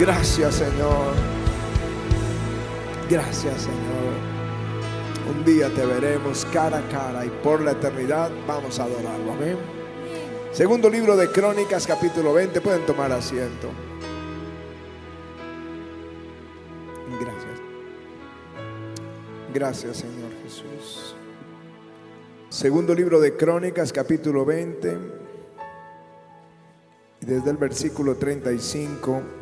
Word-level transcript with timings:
Gracias 0.00 0.54
Señor. 0.54 1.12
Gracias 3.10 3.60
Señor. 3.60 4.14
Un 5.30 5.44
día 5.44 5.68
te 5.74 5.84
veremos 5.84 6.46
cara 6.46 6.78
a 6.78 6.88
cara 6.88 7.26
y 7.26 7.28
por 7.44 7.60
la 7.60 7.72
eternidad 7.72 8.30
vamos 8.46 8.80
a 8.80 8.84
adorarlo. 8.84 9.32
Amén. 9.32 9.58
Segundo 10.52 10.88
libro 10.88 11.18
de 11.18 11.30
Crónicas, 11.30 11.86
capítulo 11.86 12.32
20. 12.32 12.62
Pueden 12.62 12.86
tomar 12.86 13.12
asiento. 13.12 13.68
Gracias. 17.20 17.60
Gracias 19.52 19.96
Señor 19.98 20.32
Jesús. 20.42 21.14
Segundo 22.48 22.94
libro 22.94 23.20
de 23.20 23.36
Crónicas, 23.36 23.92
capítulo 23.92 24.46
20. 24.46 24.98
Y 27.20 27.26
desde 27.26 27.50
el 27.50 27.58
versículo 27.58 28.14
35 28.14 29.39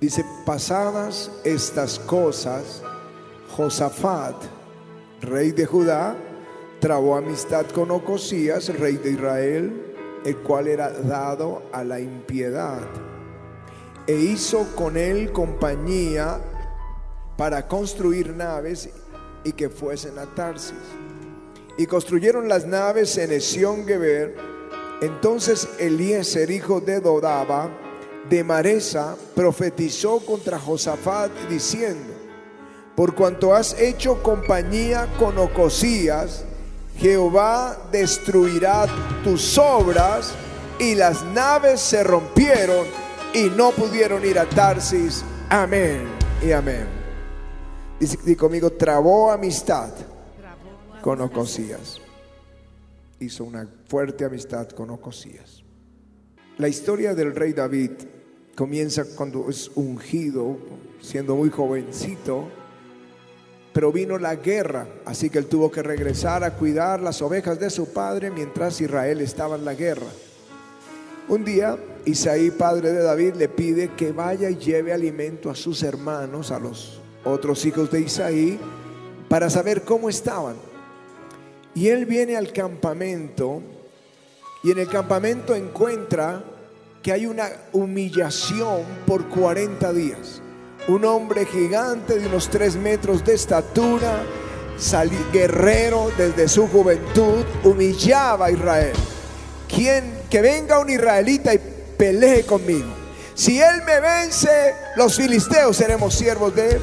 dice, 0.00 0.24
pasadas 0.46 1.30
estas 1.44 1.98
cosas, 1.98 2.82
Josafat, 3.56 4.36
rey 5.20 5.52
de 5.52 5.66
Judá, 5.66 6.16
trabó 6.80 7.16
amistad 7.16 7.66
con 7.66 7.90
Ocosías, 7.90 8.68
rey 8.78 8.96
de 8.96 9.12
Israel, 9.12 9.94
el 10.24 10.36
cual 10.38 10.68
era 10.68 10.90
dado 10.90 11.62
a 11.72 11.84
la 11.84 12.00
impiedad, 12.00 12.80
e 14.06 14.14
hizo 14.14 14.66
con 14.74 14.96
él 14.96 15.32
compañía 15.32 16.40
para 17.36 17.68
construir 17.68 18.34
naves 18.34 18.88
y 19.44 19.52
que 19.52 19.68
fuesen 19.68 20.18
a 20.18 20.26
Tarsis. 20.34 20.76
Y 21.76 21.86
construyeron 21.86 22.48
las 22.48 22.66
naves 22.66 23.16
en 23.16 23.32
Esión 23.32 23.86
Geber. 23.86 24.36
Entonces 25.00 25.68
Eliezer, 25.78 26.50
hijo 26.50 26.80
de 26.80 27.00
Dodaba, 27.00 27.70
de 28.28 28.44
Maresa, 28.44 29.16
profetizó 29.34 30.20
contra 30.20 30.58
Josafat 30.58 31.30
diciendo, 31.48 32.12
por 32.94 33.14
cuanto 33.14 33.54
has 33.54 33.78
hecho 33.80 34.22
compañía 34.22 35.08
con 35.18 35.38
Ocosías, 35.38 36.44
Jehová 36.96 37.88
destruirá 37.90 38.86
tus 39.24 39.56
obras 39.56 40.32
y 40.78 40.94
las 40.94 41.22
naves 41.24 41.80
se 41.80 42.04
rompieron 42.04 42.86
y 43.32 43.44
no 43.44 43.70
pudieron 43.70 44.24
ir 44.24 44.38
a 44.38 44.48
Tarsis. 44.48 45.24
Amén 45.48 46.06
y 46.42 46.52
amén. 46.52 46.86
Dice 47.98 48.36
conmigo, 48.36 48.70
trabó 48.70 49.30
amistad 49.30 49.90
con 51.00 51.20
Ocosías. 51.20 52.00
Hizo 53.18 53.44
una 53.44 53.66
fuerte 53.86 54.24
amistad 54.24 54.68
con 54.68 54.90
Ocosías. 54.90 55.62
La 56.60 56.68
historia 56.68 57.14
del 57.14 57.34
rey 57.34 57.54
David 57.54 57.92
comienza 58.54 59.06
cuando 59.16 59.48
es 59.48 59.70
ungido, 59.76 60.58
siendo 61.00 61.34
muy 61.34 61.48
jovencito, 61.48 62.48
pero 63.72 63.90
vino 63.90 64.18
la 64.18 64.36
guerra, 64.36 64.86
así 65.06 65.30
que 65.30 65.38
él 65.38 65.46
tuvo 65.46 65.70
que 65.70 65.82
regresar 65.82 66.44
a 66.44 66.52
cuidar 66.58 67.00
las 67.00 67.22
ovejas 67.22 67.58
de 67.58 67.70
su 67.70 67.94
padre 67.94 68.30
mientras 68.30 68.78
Israel 68.78 69.22
estaba 69.22 69.56
en 69.56 69.64
la 69.64 69.72
guerra. 69.72 70.08
Un 71.28 71.46
día, 71.46 71.78
Isaí, 72.04 72.50
padre 72.50 72.92
de 72.92 73.04
David, 73.04 73.36
le 73.36 73.48
pide 73.48 73.94
que 73.94 74.12
vaya 74.12 74.50
y 74.50 74.56
lleve 74.56 74.92
alimento 74.92 75.48
a 75.48 75.54
sus 75.54 75.82
hermanos, 75.82 76.50
a 76.50 76.58
los 76.58 77.00
otros 77.24 77.64
hijos 77.64 77.90
de 77.90 78.02
Isaí, 78.02 78.60
para 79.30 79.48
saber 79.48 79.80
cómo 79.80 80.10
estaban. 80.10 80.56
Y 81.74 81.88
él 81.88 82.04
viene 82.04 82.36
al 82.36 82.52
campamento 82.52 83.62
y 84.62 84.70
en 84.70 84.78
el 84.78 84.88
campamento 84.88 85.54
encuentra 85.54 86.44
que 87.02 87.12
hay 87.12 87.26
una 87.26 87.48
humillación 87.72 88.82
por 89.06 89.28
40 89.28 89.92
días. 89.92 90.42
Un 90.88 91.04
hombre 91.04 91.46
gigante 91.46 92.18
de 92.18 92.26
unos 92.26 92.48
3 92.48 92.76
metros 92.76 93.24
de 93.24 93.34
estatura, 93.34 94.22
guerrero 95.32 96.10
desde 96.16 96.48
su 96.48 96.66
juventud, 96.68 97.44
humillaba 97.64 98.46
a 98.46 98.50
Israel. 98.50 98.92
Quien 99.68 100.20
que 100.30 100.40
venga 100.40 100.78
un 100.78 100.90
israelita 100.90 101.54
y 101.54 101.60
pelee 101.96 102.44
conmigo. 102.44 102.88
Si 103.34 103.60
él 103.60 103.82
me 103.86 104.00
vence, 104.00 104.74
los 104.96 105.16
filisteos 105.16 105.76
seremos 105.76 106.14
siervos 106.14 106.54
de 106.54 106.80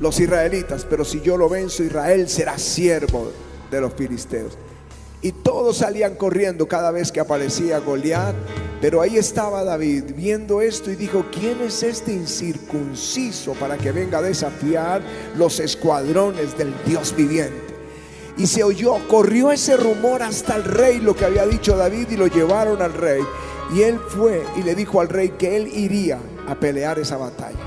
los 0.00 0.20
israelitas, 0.20 0.86
pero 0.88 1.04
si 1.04 1.20
yo 1.20 1.36
lo 1.36 1.48
venzo, 1.48 1.82
Israel 1.82 2.28
será 2.28 2.58
siervo 2.58 3.32
de 3.70 3.80
los 3.80 3.94
filisteos. 3.94 4.58
Y 5.22 5.32
todos 5.32 5.78
salían 5.78 6.14
corriendo 6.14 6.68
cada 6.68 6.90
vez 6.90 7.10
que 7.10 7.20
aparecía 7.20 7.78
Goliat. 7.78 8.34
Pero 8.80 9.00
ahí 9.00 9.16
estaba 9.16 9.64
David 9.64 10.04
viendo 10.14 10.60
esto 10.60 10.90
y 10.90 10.96
dijo, 10.96 11.24
¿quién 11.32 11.60
es 11.62 11.82
este 11.82 12.12
incircunciso 12.12 13.54
para 13.54 13.78
que 13.78 13.90
venga 13.90 14.18
a 14.18 14.22
desafiar 14.22 15.02
los 15.36 15.60
escuadrones 15.60 16.56
del 16.58 16.74
Dios 16.84 17.14
viviente? 17.16 17.66
Y 18.36 18.46
se 18.46 18.62
oyó, 18.62 18.96
corrió 19.08 19.50
ese 19.50 19.78
rumor 19.78 20.22
hasta 20.22 20.56
el 20.56 20.64
rey, 20.64 21.00
lo 21.00 21.16
que 21.16 21.24
había 21.24 21.46
dicho 21.46 21.74
David, 21.74 22.08
y 22.10 22.16
lo 22.16 22.26
llevaron 22.26 22.82
al 22.82 22.92
rey. 22.92 23.22
Y 23.74 23.80
él 23.82 23.98
fue 23.98 24.44
y 24.56 24.62
le 24.62 24.74
dijo 24.74 25.00
al 25.00 25.08
rey 25.08 25.30
que 25.30 25.56
él 25.56 25.68
iría 25.68 26.18
a 26.46 26.54
pelear 26.54 26.98
esa 26.98 27.16
batalla. 27.16 27.58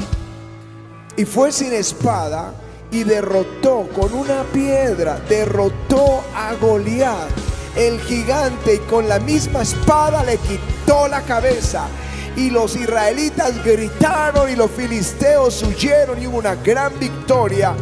Y 1.17 1.25
fue 1.25 1.51
sin 1.51 1.73
espada 1.73 2.53
y 2.91 3.03
derrotó 3.03 3.89
con 3.95 4.13
una 4.13 4.43
piedra, 4.43 5.19
derrotó 5.27 6.23
a 6.35 6.53
Goliat, 6.53 7.29
el 7.79 7.99
gigante, 8.01 8.75
y 8.75 8.79
con 8.79 9.07
la 9.07 9.19
misma 9.19 9.61
espada 9.61 10.23
le 10.25 10.37
quitó 10.37 11.07
la 11.07 11.21
cabeza. 11.21 11.87
Y 12.35 12.49
los 12.49 12.75
israelitas 12.75 13.63
gritaron 13.63 14.49
y 14.49 14.55
los 14.55 14.69
filisteos 14.71 15.63
huyeron 15.63 16.21
y 16.21 16.27
hubo 16.27 16.37
una 16.37 16.55
gran 16.55 16.97
victoria. 16.99 17.73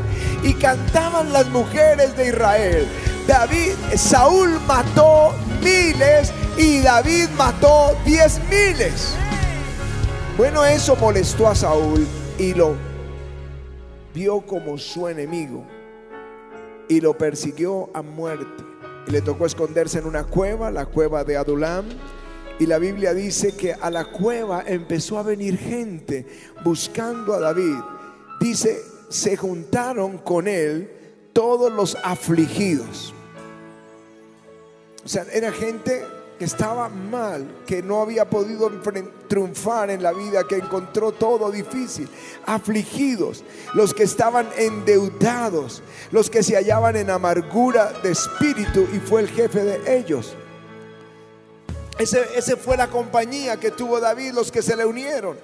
Y 0.43 0.53
cantaban 0.53 1.33
las 1.33 1.47
mujeres 1.49 2.15
de 2.15 2.27
Israel. 2.27 2.87
David, 3.27 3.73
Saúl 3.95 4.59
mató 4.67 5.33
miles 5.61 6.31
y 6.57 6.79
David 6.79 7.29
mató 7.37 7.95
diez 8.05 8.39
miles. 8.49 9.13
Bueno, 10.37 10.63
eso 10.63 10.95
molestó 10.95 11.47
a 11.47 11.55
Saúl 11.55 12.07
y 12.37 12.53
lo 12.53 12.75
vio 14.13 14.41
como 14.41 14.77
su 14.77 15.07
enemigo 15.07 15.65
y 16.87 17.01
lo 17.01 17.17
persiguió 17.17 17.89
a 17.93 18.01
muerte. 18.01 18.66
Y 19.07 19.11
le 19.11 19.21
tocó 19.21 19.45
esconderse 19.45 19.99
en 19.99 20.05
una 20.05 20.25
cueva, 20.25 20.69
la 20.69 20.85
cueva 20.85 21.23
de 21.23 21.37
Adulam. 21.37 21.85
Y 22.59 22.65
la 22.65 22.79
Biblia 22.79 23.13
dice 23.13 23.55
que 23.55 23.73
a 23.73 23.89
la 23.89 24.05
cueva 24.05 24.63
empezó 24.65 25.17
a 25.17 25.23
venir 25.23 25.57
gente 25.57 26.25
buscando 26.63 27.33
a 27.33 27.39
David. 27.39 27.77
Dice, 28.39 28.81
se 29.09 29.37
juntaron 29.37 30.17
con 30.17 30.47
él 30.47 30.91
todos 31.33 31.71
los 31.71 31.97
afligidos. 32.03 33.13
O 35.05 35.07
sea, 35.07 35.25
era 35.31 35.51
gente 35.51 36.03
que 36.37 36.45
estaba 36.45 36.89
mal, 36.89 37.63
que 37.65 37.81
no 37.81 38.01
había 38.01 38.29
podido 38.29 38.71
triunfar 39.27 39.89
en 39.89 40.03
la 40.03 40.13
vida, 40.13 40.47
que 40.47 40.57
encontró 40.57 41.11
todo 41.11 41.51
difícil, 41.51 42.07
afligidos, 42.45 43.43
los 43.73 43.93
que 43.93 44.03
estaban 44.03 44.47
endeudados, 44.57 45.81
los 46.11 46.29
que 46.29 46.43
se 46.43 46.55
hallaban 46.55 46.95
en 46.95 47.09
amargura 47.09 47.91
de 48.03 48.11
espíritu 48.11 48.87
y 48.93 48.99
fue 48.99 49.21
el 49.21 49.29
jefe 49.29 49.63
de 49.63 49.97
ellos. 49.97 50.35
Ese, 51.97 52.23
ese 52.35 52.55
fue 52.55 52.77
la 52.77 52.87
compañía 52.87 53.57
que 53.57 53.71
tuvo 53.71 53.99
David, 53.99 54.33
los 54.33 54.51
que 54.51 54.61
se 54.61 54.75
le 54.75 54.85
unieron. 54.85 55.37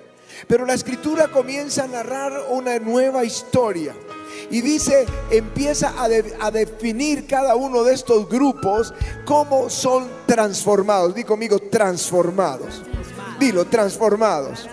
Pero 0.47 0.65
la 0.65 0.73
escritura 0.73 1.29
comienza 1.29 1.83
a 1.83 1.87
narrar 1.87 2.47
una 2.49 2.77
nueva 2.79 3.23
historia. 3.23 3.95
Y 4.49 4.61
dice, 4.61 5.05
empieza 5.31 5.93
a, 5.97 6.51
definir 6.51 7.25
cada 7.27 7.55
uno 7.55 7.83
de 7.83 7.93
estos 7.93 8.27
grupos 8.29 8.93
cómo 9.25 9.69
son 9.69 10.07
transformados. 10.25 11.15
Di 11.15 11.23
conmigo, 11.23 11.59
transformados. 11.59 12.83
Dilo, 13.39 13.65
transformados. 13.65 14.67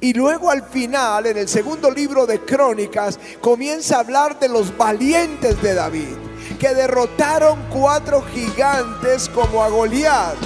Y 0.00 0.12
luego 0.12 0.50
al 0.50 0.62
final, 0.62 1.26
en 1.26 1.38
el 1.38 1.48
segundo 1.48 1.90
libro 1.90 2.26
de 2.26 2.40
Crónicas, 2.40 3.18
comienza 3.40 3.96
a 3.96 4.00
hablar 4.00 4.38
de 4.38 4.48
los 4.48 4.76
valientes 4.76 5.60
de 5.62 5.74
David, 5.74 6.16
que 6.58 6.74
derrotaron 6.74 7.58
cuatro 7.70 8.22
gigantes 8.22 9.28
como 9.30 9.62
a 9.62 9.68
Goliat. 9.68 10.36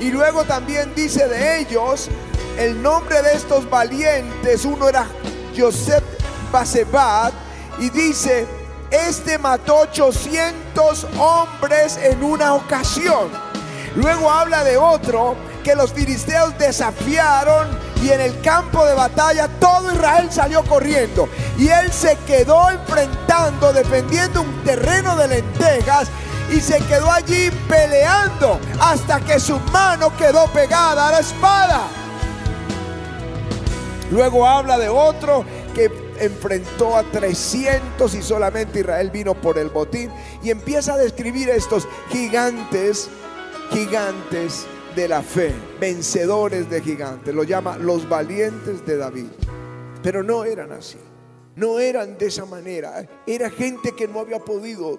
Y 0.00 0.10
luego 0.10 0.44
también 0.44 0.94
dice 0.94 1.26
de 1.26 1.60
ellos 1.60 2.08
el 2.58 2.82
nombre 2.82 3.22
de 3.22 3.32
estos 3.32 3.68
valientes. 3.68 4.64
Uno 4.64 4.88
era 4.88 5.06
Joseph 5.56 6.04
Basebat 6.52 7.47
y 7.78 7.90
dice, 7.90 8.46
este 8.90 9.38
mató 9.38 9.80
800 9.80 11.06
hombres 11.18 11.96
en 11.98 12.22
una 12.22 12.54
ocasión. 12.54 13.28
Luego 13.94 14.30
habla 14.30 14.64
de 14.64 14.76
otro 14.76 15.36
que 15.62 15.74
los 15.74 15.92
filisteos 15.92 16.56
desafiaron 16.58 17.68
y 18.02 18.10
en 18.10 18.20
el 18.20 18.40
campo 18.40 18.84
de 18.86 18.94
batalla 18.94 19.48
todo 19.60 19.92
Israel 19.92 20.28
salió 20.30 20.62
corriendo. 20.64 21.28
Y 21.58 21.68
él 21.68 21.92
se 21.92 22.16
quedó 22.26 22.70
enfrentando, 22.70 23.72
defendiendo 23.72 24.42
un 24.42 24.64
terreno 24.64 25.16
de 25.16 25.28
lentejas 25.28 26.08
y 26.50 26.60
se 26.60 26.78
quedó 26.86 27.10
allí 27.10 27.50
peleando 27.68 28.58
hasta 28.80 29.20
que 29.20 29.38
su 29.38 29.58
mano 29.72 30.16
quedó 30.16 30.46
pegada 30.46 31.08
a 31.08 31.12
la 31.12 31.18
espada. 31.18 31.80
Luego 34.10 34.46
habla 34.46 34.78
de 34.78 34.88
otro 34.88 35.44
que 35.74 36.07
enfrentó 36.20 36.96
a 36.96 37.02
300 37.02 38.14
y 38.14 38.22
solamente 38.22 38.80
Israel 38.80 39.10
vino 39.10 39.34
por 39.34 39.58
el 39.58 39.68
botín. 39.68 40.10
Y 40.42 40.50
empieza 40.50 40.94
a 40.94 40.98
describir 40.98 41.48
estos 41.50 41.88
gigantes, 42.10 43.08
gigantes 43.70 44.66
de 44.94 45.08
la 45.08 45.22
fe, 45.22 45.54
vencedores 45.80 46.68
de 46.70 46.80
gigantes. 46.80 47.34
Lo 47.34 47.44
llama 47.44 47.78
los 47.78 48.08
valientes 48.08 48.84
de 48.84 48.96
David. 48.96 49.26
Pero 50.02 50.22
no 50.22 50.44
eran 50.44 50.72
así. 50.72 50.98
No 51.56 51.78
eran 51.78 52.18
de 52.18 52.26
esa 52.26 52.44
manera. 52.44 53.06
Era 53.26 53.50
gente 53.50 53.92
que 53.92 54.06
no 54.06 54.20
había 54.20 54.38
podido 54.38 54.98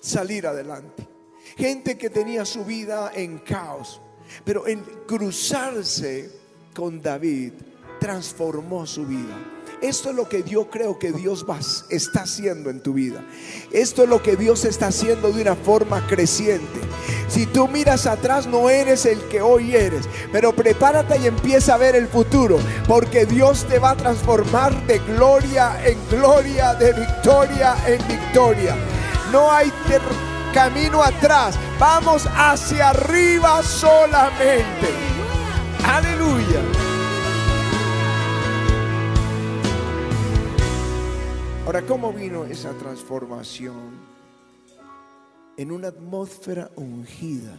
salir 0.00 0.46
adelante. 0.46 1.08
Gente 1.56 1.96
que 1.96 2.10
tenía 2.10 2.44
su 2.44 2.64
vida 2.64 3.12
en 3.14 3.38
caos. 3.38 4.00
Pero 4.44 4.66
en 4.66 4.80
cruzarse 5.06 6.30
con 6.74 7.00
David 7.00 7.52
transformó 8.00 8.86
su 8.86 9.06
vida. 9.06 9.51
Esto 9.82 10.10
es 10.10 10.14
lo 10.14 10.28
que 10.28 10.44
yo 10.44 10.70
creo 10.70 10.96
que 10.96 11.10
Dios 11.10 11.44
está 11.88 12.22
haciendo 12.22 12.70
en 12.70 12.80
tu 12.80 12.92
vida. 12.92 13.24
Esto 13.72 14.04
es 14.04 14.08
lo 14.08 14.22
que 14.22 14.36
Dios 14.36 14.64
está 14.64 14.86
haciendo 14.86 15.32
de 15.32 15.42
una 15.42 15.56
forma 15.56 16.06
creciente. 16.06 16.80
Si 17.26 17.46
tú 17.46 17.66
miras 17.66 18.06
atrás 18.06 18.46
no 18.46 18.70
eres 18.70 19.06
el 19.06 19.18
que 19.28 19.42
hoy 19.42 19.74
eres, 19.74 20.08
pero 20.30 20.54
prepárate 20.54 21.18
y 21.18 21.26
empieza 21.26 21.74
a 21.74 21.78
ver 21.78 21.96
el 21.96 22.06
futuro, 22.06 22.58
porque 22.86 23.26
Dios 23.26 23.66
te 23.68 23.80
va 23.80 23.90
a 23.90 23.96
transformar 23.96 24.86
de 24.86 25.00
gloria 25.00 25.84
en 25.84 25.98
gloria, 26.08 26.74
de 26.74 26.92
victoria 26.92 27.74
en 27.84 28.06
victoria. 28.06 28.76
No 29.32 29.50
hay 29.50 29.72
camino 30.54 31.02
atrás, 31.02 31.56
vamos 31.80 32.28
hacia 32.36 32.90
arriba 32.90 33.62
solamente. 33.62 34.88
Aleluya. 35.84 36.91
Ahora, 41.64 41.82
¿cómo 41.82 42.12
vino 42.12 42.44
esa 42.44 42.72
transformación? 42.72 43.92
En 45.56 45.70
una 45.70 45.88
atmósfera 45.88 46.68
ungida, 46.74 47.56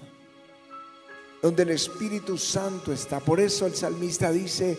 donde 1.42 1.64
el 1.64 1.70
Espíritu 1.70 2.38
Santo 2.38 2.92
está. 2.92 3.22
Por 3.22 3.40
eso 3.40 3.66
el 3.66 3.74
salmista 3.74 4.30
dice 4.30 4.78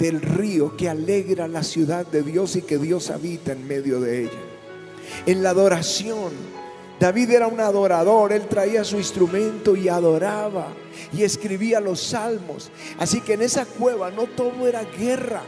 del 0.00 0.20
río 0.20 0.76
que 0.76 0.88
alegra 0.88 1.46
la 1.46 1.62
ciudad 1.62 2.04
de 2.04 2.24
Dios 2.24 2.56
y 2.56 2.62
que 2.62 2.76
Dios 2.76 3.10
habita 3.10 3.52
en 3.52 3.68
medio 3.68 4.00
de 4.00 4.24
ella. 4.24 4.42
En 5.24 5.44
la 5.44 5.50
adoración, 5.50 6.32
David 6.98 7.30
era 7.30 7.46
un 7.46 7.60
adorador, 7.60 8.32
él 8.32 8.48
traía 8.48 8.82
su 8.82 8.96
instrumento 8.96 9.76
y 9.76 9.88
adoraba 9.88 10.72
y 11.12 11.22
escribía 11.22 11.78
los 11.78 12.00
salmos. 12.00 12.72
Así 12.98 13.20
que 13.20 13.34
en 13.34 13.42
esa 13.42 13.64
cueva 13.64 14.10
no 14.10 14.24
todo 14.24 14.66
era 14.66 14.82
guerra 14.82 15.44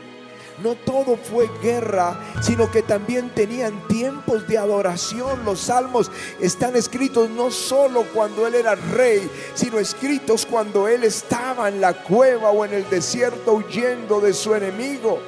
no 0.63 0.75
todo 0.75 1.17
fue 1.17 1.49
guerra, 1.63 2.19
sino 2.41 2.71
que 2.71 2.83
también 2.83 3.31
tenían 3.31 3.87
tiempos 3.89 4.47
de 4.49 4.59
adoración. 4.59 5.45
Los 5.45 5.61
salmos 5.61 6.11
están 6.41 6.77
escritos 6.77 7.31
no 7.31 7.51
solo 7.51 8.05
cuando 8.15 8.47
él 8.47 8.55
era 8.55 8.75
rey, 8.75 9.31
sino 9.55 9.79
escritos 9.79 10.47
cuando 10.47 10.89
él 10.89 11.05
estaba 11.05 11.69
en 11.69 11.81
la 11.81 11.95
cueva 12.03 12.51
o 12.51 12.65
en 12.65 12.75
el 12.75 12.89
desierto 12.91 13.55
huyendo 13.55 14.21
de 14.21 14.33
su 14.35 14.55
enemigo 14.55 15.21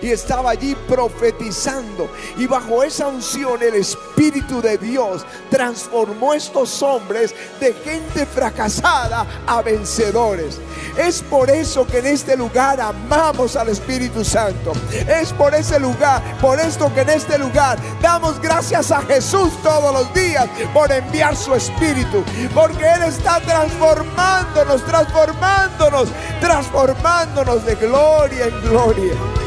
y 0.00 0.10
estaba 0.10 0.50
allí 0.50 0.74
profetizando. 0.88 2.10
Y 2.36 2.46
bajo 2.46 2.82
esa 2.82 3.08
unción 3.08 3.62
el 3.62 3.74
Espíritu 3.74 4.60
de 4.60 4.78
Dios 4.78 5.24
transformó 5.50 6.34
estos 6.34 6.82
hombres 6.82 7.34
de 7.60 7.72
gente 7.72 8.26
fracasada 8.26 9.26
a 9.46 9.62
vencedores. 9.62 10.58
Es 10.96 11.22
por 11.22 11.50
eso 11.50 11.86
que 11.86 11.98
en 11.98 12.06
este 12.06 12.36
lugar 12.36 12.80
amamos 12.80 13.56
al 13.56 13.68
Espíritu 13.68 14.24
Santo. 14.24 14.72
Es 15.08 15.32
por 15.32 15.54
ese 15.54 15.78
lugar, 15.78 16.22
por 16.40 16.60
esto 16.60 16.92
que 16.94 17.00
en 17.00 17.10
este 17.10 17.38
lugar 17.38 17.78
damos 18.00 18.40
gracias 18.40 18.90
a 18.90 19.02
Jesús 19.02 19.50
todos 19.62 19.92
los 19.92 20.12
días 20.14 20.48
por 20.72 20.90
enviar 20.92 21.36
su 21.36 21.54
Espíritu. 21.54 22.24
Porque 22.54 22.84
Él 22.84 23.02
está 23.04 23.40
transformándonos, 23.40 24.84
transformándonos, 24.84 26.08
transformándonos 26.40 27.64
de 27.64 27.74
gloria 27.74 28.46
en 28.46 28.60
gloria. 28.62 29.43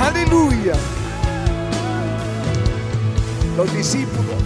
Aleluya. 0.00 0.72
Los 3.54 3.74
discípulos 3.74 4.42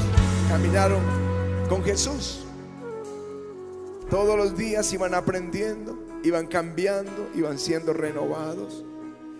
caminaron 0.49 1.01
con 1.69 1.85
Jesús. 1.85 2.45
Todos 4.11 4.37
los 4.37 4.57
días 4.57 4.93
iban 4.93 5.15
aprendiendo, 5.15 5.97
iban 6.25 6.49
cambiando, 6.49 7.31
iban 7.37 7.61
siendo 7.61 7.93
renovados. 7.93 8.85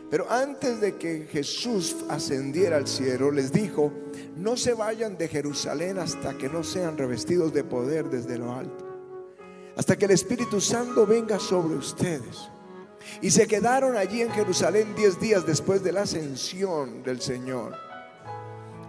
Pero 0.09 0.31
antes 0.31 0.81
de 0.81 0.95
que 0.99 1.27
Jesús 1.33 1.97
ascendiera 2.09 2.77
al 2.77 2.87
cielo, 2.87 3.33
les 3.33 3.51
dijo, 3.51 3.93
no 4.37 4.57
se 4.57 4.73
vayan 4.73 5.19
de 5.19 5.27
Jerusalén 5.27 5.99
hasta 5.99 6.39
que 6.39 6.49
no 6.49 6.63
sean 6.63 6.97
revestidos 6.97 7.53
de 7.53 7.65
poder 7.65 8.09
desde 8.09 8.39
lo 8.39 8.55
alto. 8.55 8.87
Hasta 9.77 9.97
que 9.97 10.05
el 10.05 10.13
Espíritu 10.13 10.61
Santo 10.61 11.09
venga 11.09 11.41
sobre 11.41 11.75
ustedes. 11.75 12.54
Y 13.21 13.31
se 13.31 13.47
quedaron 13.47 13.97
allí 13.97 14.23
en 14.23 14.31
Jerusalén 14.31 14.95
diez 14.97 15.21
días 15.21 15.47
después 15.47 15.83
de 15.83 15.93
la 15.93 16.03
ascensión 16.03 17.03
del 17.03 17.21
Señor. 17.21 17.75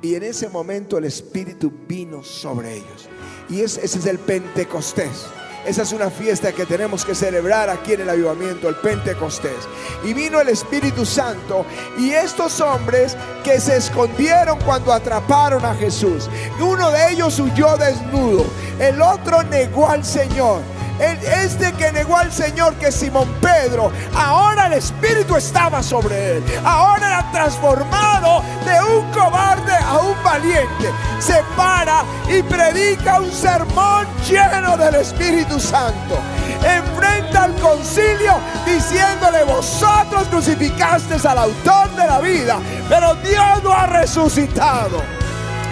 Y 0.02 0.16
en 0.16 0.24
ese 0.24 0.50
momento 0.50 0.98
el 0.98 1.06
Espíritu 1.06 1.72
vino 1.88 2.24
sobre 2.24 2.76
ellos. 2.76 3.10
Y 3.50 3.62
ese, 3.62 3.86
es 3.86 4.06
el 4.06 4.20
Pentecostés. 4.20 5.26
Esa 5.66 5.82
es 5.82 5.94
una 5.94 6.12
fiesta 6.12 6.52
que 6.52 6.68
tenemos 6.68 7.04
que 7.04 7.16
celebrar 7.16 7.72
aquí 7.72 7.94
en 7.94 8.02
el 8.02 8.10
avivamiento, 8.10 8.70
el 8.70 8.76
Pentecostés. 8.76 9.68
Y 10.04 10.14
vino 10.14 10.40
el 10.40 10.50
Espíritu 10.50 11.06
Santo 11.06 11.66
y 11.98 12.12
estos 12.12 12.62
hombres 12.62 13.18
que 13.44 13.60
se 13.60 13.78
escondieron 13.78 14.60
cuando 14.60 14.94
atraparon 14.94 15.66
a 15.66 15.74
Jesús. 15.74 16.30
Uno 16.60 16.92
de 16.92 17.14
ellos 17.14 17.40
huyó 17.40 17.78
desnudo, 17.78 18.46
el 18.80 19.02
otro 19.02 19.42
negó 19.42 19.90
al 19.90 20.06
Señor 20.06 20.62
este 21.00 21.74
que 21.74 21.92
negó 21.92 22.18
al 22.18 22.32
Señor, 22.32 22.76
que 22.76 22.92
Simón 22.92 23.28
Pedro, 23.42 23.92
ahora 24.16 24.68
el 24.68 24.74
Espíritu 24.74 25.36
estaba 25.36 25.84
sobre 25.84 26.38
él. 26.38 26.44
Ahora 26.64 27.08
era 27.08 27.32
transformado 27.32 28.42
de 28.66 28.82
un 28.84 29.12
cobarde 29.12 29.74
a 29.74 29.98
un 30.00 30.24
valiente. 30.24 30.92
Se 31.20 31.44
para 31.56 32.04
y 32.30 32.42
predica 32.44 33.20
un 33.20 33.32
sermón 33.32 34.08
lleno 34.28 34.78
del 34.78 34.96
Espíritu 34.96 35.60
Santo. 35.60 36.18
Enfrenta 36.64 37.44
al 37.44 37.56
concilio 37.56 38.34
diciéndole, 38.66 39.44
vosotros 39.44 40.28
crucificasteis 40.30 41.26
al 41.26 41.38
autor 41.38 41.90
de 41.96 42.08
la 42.08 42.20
vida, 42.20 42.60
pero 42.90 43.16
Dios 43.16 43.64
lo 43.64 43.74
ha 43.74 43.86
resucitado. 43.86 45.02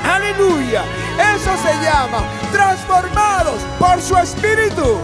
Aleluya. 0.04 0.84
Eso 1.18 1.52
se 1.64 1.74
llama 1.84 2.43
transformados 2.54 3.62
por 3.78 4.00
su 4.00 4.16
espíritu. 4.16 4.98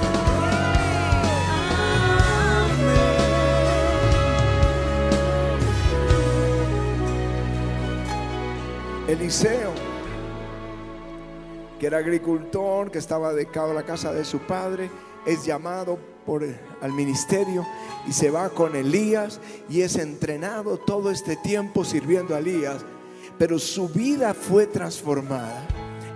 Eliseo, 9.09 9.73
que 11.79 11.87
era 11.87 11.97
agricultor, 11.97 12.91
que 12.91 12.99
estaba 12.99 13.33
dedicado 13.33 13.71
a 13.71 13.73
la 13.73 13.83
casa 13.83 14.13
de 14.13 14.23
su 14.23 14.39
padre, 14.39 14.89
es 15.25 15.43
llamado 15.43 15.99
por, 16.25 16.45
al 16.81 16.93
ministerio 16.93 17.65
y 18.07 18.13
se 18.13 18.29
va 18.29 18.49
con 18.49 18.75
Elías 18.75 19.41
y 19.67 19.81
es 19.81 19.97
entrenado 19.97 20.77
todo 20.77 21.11
este 21.11 21.35
tiempo 21.35 21.83
sirviendo 21.83 22.35
a 22.35 22.39
Elías 22.39 22.85
pero 23.39 23.57
su 23.57 23.87
vida 23.87 24.33
fue 24.33 24.67
transformada. 24.67 25.65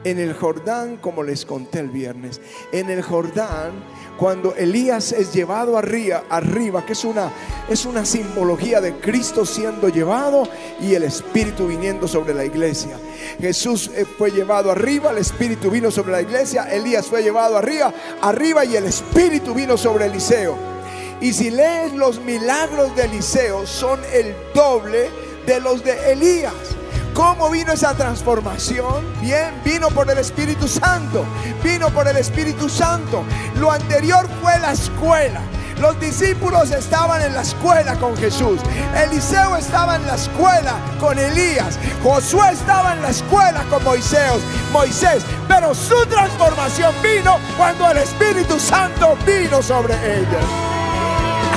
En 0.04 0.20
el 0.20 0.34
Jordán, 0.34 0.98
como 0.98 1.24
les 1.24 1.46
conté 1.46 1.80
el 1.80 1.90
viernes, 1.90 2.42
en 2.72 2.90
el 2.90 3.02
Jordán, 3.02 3.72
cuando 4.18 4.56
Elías 4.56 5.12
es 5.12 5.34
llevado 5.34 5.78
arriba, 5.78 6.24
arriba 6.30 6.86
que 6.86 6.94
es 6.94 7.04
una, 7.04 7.32
es 7.70 7.86
una 7.86 8.06
simbología 8.06 8.80
de 8.80 8.94
Cristo 8.96 9.46
siendo 9.46 9.90
llevado 9.90 10.48
y 10.80 10.94
el 10.94 11.04
Espíritu 11.04 11.68
viniendo 11.68 12.08
sobre 12.08 12.34
la 12.34 12.46
iglesia. 12.46 12.98
Jesús 13.40 13.90
eh, 13.96 14.06
fue 14.18 14.32
llevado 14.32 14.72
arriba, 14.72 15.12
el 15.12 15.18
Espíritu 15.18 15.72
vino 15.72 15.90
sobre 15.90 16.12
la 16.12 16.22
iglesia, 16.22 16.64
Elías 16.72 17.08
fue 17.08 17.24
llevado 17.24 17.58
arriba, 17.58 17.94
arriba 18.22 18.66
y 18.66 18.76
el 18.76 18.86
Espíritu 18.86 19.54
vino 19.54 19.78
sobre 19.78 20.06
Eliseo. 20.06 20.56
Y 21.22 21.34
si 21.34 21.50
lees 21.50 21.94
los 21.94 22.20
milagros 22.20 22.96
de 22.96 23.06
Eliseo, 23.06 23.66
son 23.66 24.00
el 24.14 24.36
doble 24.54 25.10
de 25.46 25.60
los 25.60 25.84
de 25.84 26.12
Elías. 26.12 26.54
¿Cómo 27.14 27.52
vino 27.52 27.74
esa 27.74 27.94
transformación? 27.94 29.06
Bien, 29.22 29.54
vino 29.64 29.90
por 29.90 30.10
el 30.10 30.18
Espíritu 30.18 30.68
Santo. 30.68 31.26
Vino 31.64 31.90
por 31.92 32.08
el 32.08 32.18
Espíritu 32.18 32.68
Santo. 32.68 33.24
Lo 33.60 33.72
anterior 33.72 34.28
fue 34.42 34.58
la 34.60 34.72
escuela. 34.72 35.42
Los 35.80 36.00
discípulos 36.00 36.72
estaban 36.72 37.22
en 37.22 37.36
la 37.36 37.42
escuela 37.42 37.96
con 37.96 38.18
Jesús. 38.18 38.60
Eliseo 38.96 39.56
estaba 39.58 39.96
en 39.98 40.08
la 40.08 40.16
escuela 40.16 40.76
con 41.00 41.20
Elías. 41.20 41.78
Josué 42.02 42.52
estaba 42.52 42.94
en 42.94 43.02
la 43.04 43.10
escuela 43.10 43.64
con 43.70 43.84
Moisés. 43.84 44.42
Moisés. 44.72 45.24
Pero 45.48 45.76
su 45.76 46.06
transformación 46.08 46.96
vino 47.04 47.38
cuando 47.58 47.92
el 47.92 47.98
Espíritu 47.98 48.60
Santo 48.60 49.16
vino 49.26 49.62
sobre 49.62 49.94
ellos. 50.18 50.46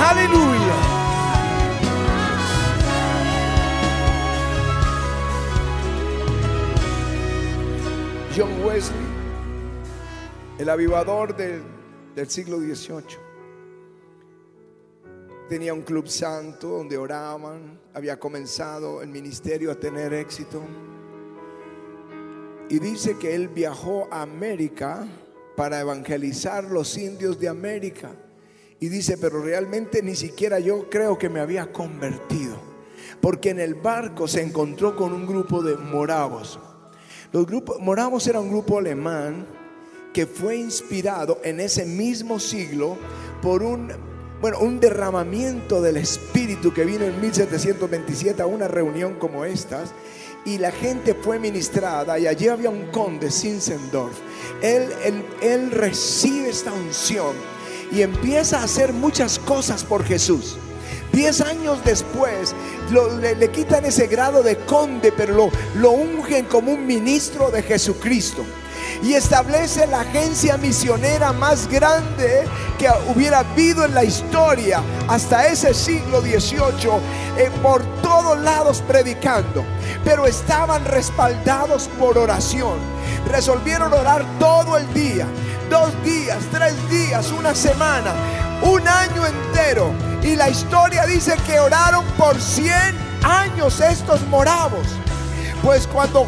Aleluya. 0.07 0.96
El 10.59 10.69
avivador 10.69 11.35
del, 11.35 11.63
del 12.13 12.29
siglo 12.29 12.59
XVIII. 12.59 13.17
Tenía 15.49 15.73
un 15.73 15.81
club 15.81 16.07
santo 16.07 16.67
donde 16.67 16.95
oraban, 16.95 17.79
había 17.95 18.19
comenzado 18.19 19.01
el 19.01 19.09
ministerio 19.09 19.71
a 19.71 19.75
tener 19.75 20.13
éxito. 20.13 20.61
Y 22.69 22.77
dice 22.77 23.17
que 23.17 23.33
él 23.33 23.47
viajó 23.47 24.07
a 24.11 24.21
América 24.21 25.07
para 25.55 25.79
evangelizar 25.79 26.65
los 26.65 26.97
indios 26.99 27.39
de 27.39 27.49
América. 27.49 28.11
Y 28.79 28.89
dice, 28.89 29.17
pero 29.17 29.41
realmente 29.41 30.03
ni 30.03 30.15
siquiera 30.15 30.59
yo 30.59 30.87
creo 30.87 31.17
que 31.17 31.29
me 31.29 31.39
había 31.39 31.71
convertido. 31.71 32.57
Porque 33.21 33.49
en 33.49 33.59
el 33.59 33.73
barco 33.73 34.27
se 34.27 34.43
encontró 34.43 34.95
con 34.95 35.13
un 35.13 35.25
grupo 35.25 35.63
de 35.63 35.77
moravos. 35.77 36.59
Los 37.31 37.45
grupos, 37.45 37.79
moravos 37.79 38.25
era 38.27 38.39
un 38.39 38.49
grupo 38.49 38.79
alemán 38.79 39.45
que 40.13 40.25
fue 40.25 40.55
inspirado 40.55 41.39
en 41.43 41.59
ese 41.59 41.85
mismo 41.85 42.39
siglo 42.39 42.97
por 43.41 43.63
un, 43.63 43.91
bueno, 44.41 44.59
un 44.59 44.79
derramamiento 44.79 45.81
del 45.81 45.97
Espíritu 45.97 46.73
que 46.73 46.85
vino 46.85 47.05
en 47.05 47.19
1727 47.19 48.41
a 48.41 48.45
una 48.45 48.67
reunión 48.67 49.15
como 49.15 49.45
estas 49.45 49.93
y 50.45 50.57
la 50.57 50.71
gente 50.71 51.13
fue 51.13 51.37
ministrada 51.37 52.17
y 52.17 52.27
allí 52.27 52.47
había 52.47 52.69
un 52.69 52.87
conde, 52.87 53.29
Zinzendorf. 53.29 54.17
Él, 54.61 54.87
él, 55.03 55.25
él 55.41 55.71
recibe 55.71 56.49
esta 56.49 56.71
unción 56.71 57.35
y 57.91 58.01
empieza 58.01 58.59
a 58.59 58.63
hacer 58.63 58.93
muchas 58.93 59.37
cosas 59.39 59.83
por 59.83 60.05
Jesús. 60.05 60.57
Diez 61.11 61.41
años 61.41 61.79
después 61.83 62.53
le, 63.19 63.51
quitan 63.51 63.85
ese 63.85 64.07
grado 64.07 64.43
de 64.43 64.57
conde, 64.57 65.11
pero 65.11 65.49
lo, 65.75 65.91
ungen 65.91 66.45
como 66.45 66.71
un 66.71 66.85
ministro 66.85 67.49
de 67.49 67.63
Jesucristo 67.63 68.45
y 69.03 69.13
establece 69.13 69.87
la 69.87 70.01
agencia 70.01 70.57
misionera 70.57 71.33
más 71.33 71.67
grande 71.67 72.45
que 72.77 72.89
hubiera 73.13 73.39
habido 73.39 73.85
en 73.85 73.93
la 73.93 74.03
historia 74.03 74.81
hasta 75.07 75.47
ese 75.47 75.73
siglo 75.73 76.21
XVIII, 76.21 76.91
eh, 77.37 77.51
por 77.61 77.83
todos 78.01 78.39
lados 78.39 78.83
predicando, 78.87 79.63
pero 80.03 80.25
estaban 80.25 80.85
respaldados 80.85 81.89
por 81.99 82.17
oración. 82.17 82.77
Resolvieron 83.27 83.93
orar 83.93 84.25
todo 84.39 84.77
el 84.77 84.93
día, 84.93 85.27
dos 85.69 85.91
días, 86.03 86.37
tres 86.51 86.73
días, 86.89 87.31
una 87.31 87.53
semana, 87.55 88.13
un 88.61 88.87
año 88.87 89.25
entero. 89.25 90.06
Y 90.21 90.35
la 90.35 90.49
historia 90.49 91.05
dice 91.05 91.35
que 91.45 91.59
oraron 91.59 92.05
por 92.17 92.39
100 92.39 92.73
años 93.23 93.79
estos 93.79 94.21
moravos. 94.27 94.87
Pues 95.63 95.87
cuando 95.87 96.27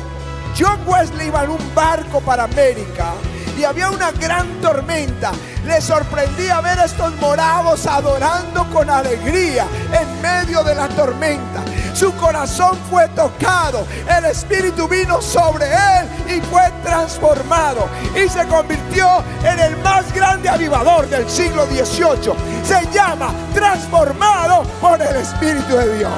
John 0.57 0.79
Wesley 0.85 1.27
iba 1.27 1.43
en 1.43 1.51
un 1.51 1.75
barco 1.75 2.19
para 2.21 2.43
América 2.43 3.13
y 3.57 3.63
había 3.63 3.89
una 3.89 4.11
gran 4.11 4.47
tormenta. 4.61 5.31
Le 5.65 5.81
sorprendía 5.81 6.61
ver 6.61 6.79
a 6.79 6.85
estos 6.85 7.13
moravos 7.17 7.85
adorando 7.85 8.69
con 8.69 8.89
alegría 8.89 9.65
en 9.91 10.21
medio 10.21 10.63
de 10.63 10.75
la 10.75 10.87
tormenta. 10.89 11.63
Su 11.99 12.13
corazón 12.13 12.77
fue 12.89 13.09
tocado, 13.09 13.85
el 14.17 14.23
Espíritu 14.23 14.87
vino 14.87 15.21
sobre 15.21 15.65
él 15.65 16.07
y 16.37 16.39
fue 16.43 16.61
transformado 16.81 17.89
y 18.15 18.29
se 18.29 18.47
convirtió 18.47 19.21
en 19.43 19.59
el 19.59 19.75
más 19.83 20.13
grande 20.13 20.47
avivador 20.47 21.09
del 21.09 21.29
siglo 21.29 21.65
XVIII. 21.65 22.33
Se 22.63 22.89
llama 22.93 23.33
transformado 23.53 24.63
por 24.79 25.01
el 25.01 25.13
Espíritu 25.13 25.75
de 25.75 25.97
Dios. 25.97 26.11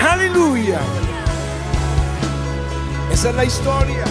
Aleluya. 0.00 0.80
Esa 3.12 3.30
es 3.30 3.34
la 3.36 3.44
historia. 3.44 4.04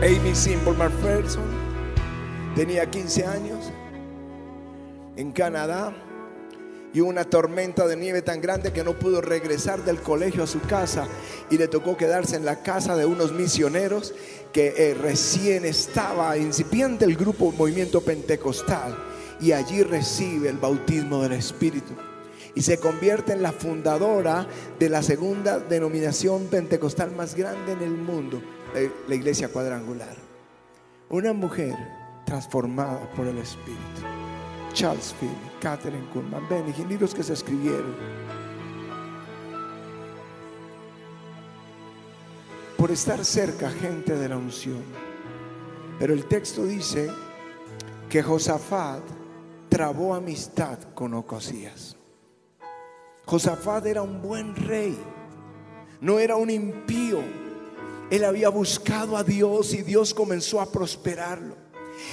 Amy 0.00 0.32
Simple 0.32 0.74
McPherson 0.74 1.42
tenía 2.54 2.88
15 2.88 3.26
años 3.26 3.72
en 5.16 5.32
Canadá 5.32 5.92
y 6.92 7.00
una 7.00 7.24
tormenta 7.24 7.86
de 7.86 7.96
nieve 7.96 8.22
tan 8.22 8.40
grande 8.40 8.72
que 8.72 8.84
no 8.84 8.94
pudo 8.94 9.20
regresar 9.20 9.84
del 9.84 10.00
colegio 10.00 10.44
a 10.44 10.46
su 10.46 10.60
casa 10.60 11.06
y 11.50 11.58
le 11.58 11.68
tocó 11.68 11.96
quedarse 11.96 12.36
en 12.36 12.44
la 12.44 12.62
casa 12.62 12.96
de 12.96 13.04
unos 13.04 13.32
misioneros 13.32 14.14
que 14.52 14.74
eh, 14.76 14.94
recién 14.94 15.64
estaba 15.64 16.36
incipiente 16.38 17.04
el 17.04 17.16
grupo 17.16 17.52
Movimiento 17.52 18.00
Pentecostal 18.00 18.96
y 19.40 19.52
allí 19.52 19.82
recibe 19.82 20.48
el 20.48 20.56
bautismo 20.56 21.22
del 21.22 21.32
Espíritu 21.32 21.92
y 22.56 22.62
se 22.62 22.78
convierte 22.78 23.34
en 23.34 23.42
la 23.42 23.52
fundadora 23.52 24.46
de 24.78 24.88
la 24.88 25.02
segunda 25.02 25.58
denominación 25.58 26.46
pentecostal 26.46 27.14
más 27.14 27.34
grande 27.34 27.72
en 27.72 27.82
el 27.82 27.90
mundo, 27.90 28.42
la 29.06 29.14
iglesia 29.14 29.48
cuadrangular. 29.48 30.16
Una 31.10 31.34
mujer 31.34 31.76
transformada 32.24 33.08
por 33.14 33.26
el 33.26 33.38
Espíritu. 33.38 34.00
Charles 34.72 35.14
Finney, 35.20 35.36
Catherine 35.66 36.06
Kuhlman, 36.12 36.46
libros 36.88 37.12
que 37.12 37.24
se 37.24 37.32
escribieron. 37.32 37.92
Por 42.76 42.92
estar 42.92 43.24
cerca 43.24 43.68
gente 43.70 44.14
de 44.14 44.28
la 44.28 44.36
unción. 44.36 44.84
Pero 45.98 46.14
el 46.14 46.26
texto 46.26 46.64
dice 46.64 47.10
que 48.08 48.22
Josafat 48.22 49.02
trabó 49.68 50.14
amistad 50.14 50.78
con 50.94 51.14
Ocosías. 51.14 51.96
Josafat 53.24 53.86
era 53.86 54.02
un 54.02 54.22
buen 54.22 54.54
rey, 54.54 54.96
no 56.00 56.20
era 56.20 56.36
un 56.36 56.48
impío. 56.48 57.18
Él 58.08 58.22
había 58.22 58.50
buscado 58.50 59.16
a 59.16 59.24
Dios 59.24 59.74
y 59.74 59.82
Dios 59.82 60.14
comenzó 60.14 60.60
a 60.60 60.70
prosperarlo. 60.70 61.65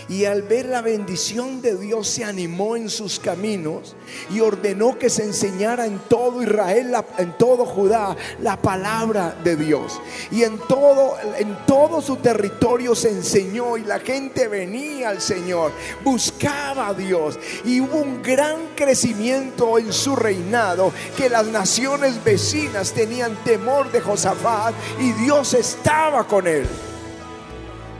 Y 0.09 0.25
al 0.25 0.41
ver 0.43 0.65
la 0.65 0.81
bendición 0.81 1.61
de 1.61 1.77
Dios 1.77 2.07
se 2.07 2.23
animó 2.23 2.75
en 2.75 2.89
sus 2.89 3.19
caminos 3.19 3.95
y 4.29 4.39
ordenó 4.41 4.97
que 4.97 5.09
se 5.09 5.23
enseñara 5.23 5.85
en 5.85 5.99
todo 6.09 6.41
Israel, 6.43 6.93
en 7.17 7.37
todo 7.37 7.65
Judá, 7.65 8.15
la 8.39 8.61
palabra 8.61 9.35
de 9.43 9.55
Dios. 9.55 10.01
Y 10.31 10.43
en 10.43 10.57
todo, 10.59 11.15
en 11.37 11.57
todo 11.65 12.01
su 12.01 12.17
territorio 12.17 12.95
se 12.95 13.09
enseñó 13.09 13.77
y 13.77 13.83
la 13.83 13.99
gente 13.99 14.47
venía 14.47 15.09
al 15.09 15.21
Señor, 15.21 15.71
buscaba 16.03 16.89
a 16.89 16.93
Dios. 16.93 17.39
Y 17.63 17.79
hubo 17.79 17.97
un 17.97 18.21
gran 18.21 18.69
crecimiento 18.75 19.79
en 19.79 19.93
su 19.93 20.15
reinado 20.15 20.91
que 21.15 21.29
las 21.29 21.45
naciones 21.47 22.23
vecinas 22.23 22.91
tenían 22.91 23.35
temor 23.43 23.91
de 23.91 24.01
Josafat 24.01 24.73
y 24.99 25.11
Dios 25.13 25.53
estaba 25.53 26.27
con 26.27 26.47
él. 26.47 26.67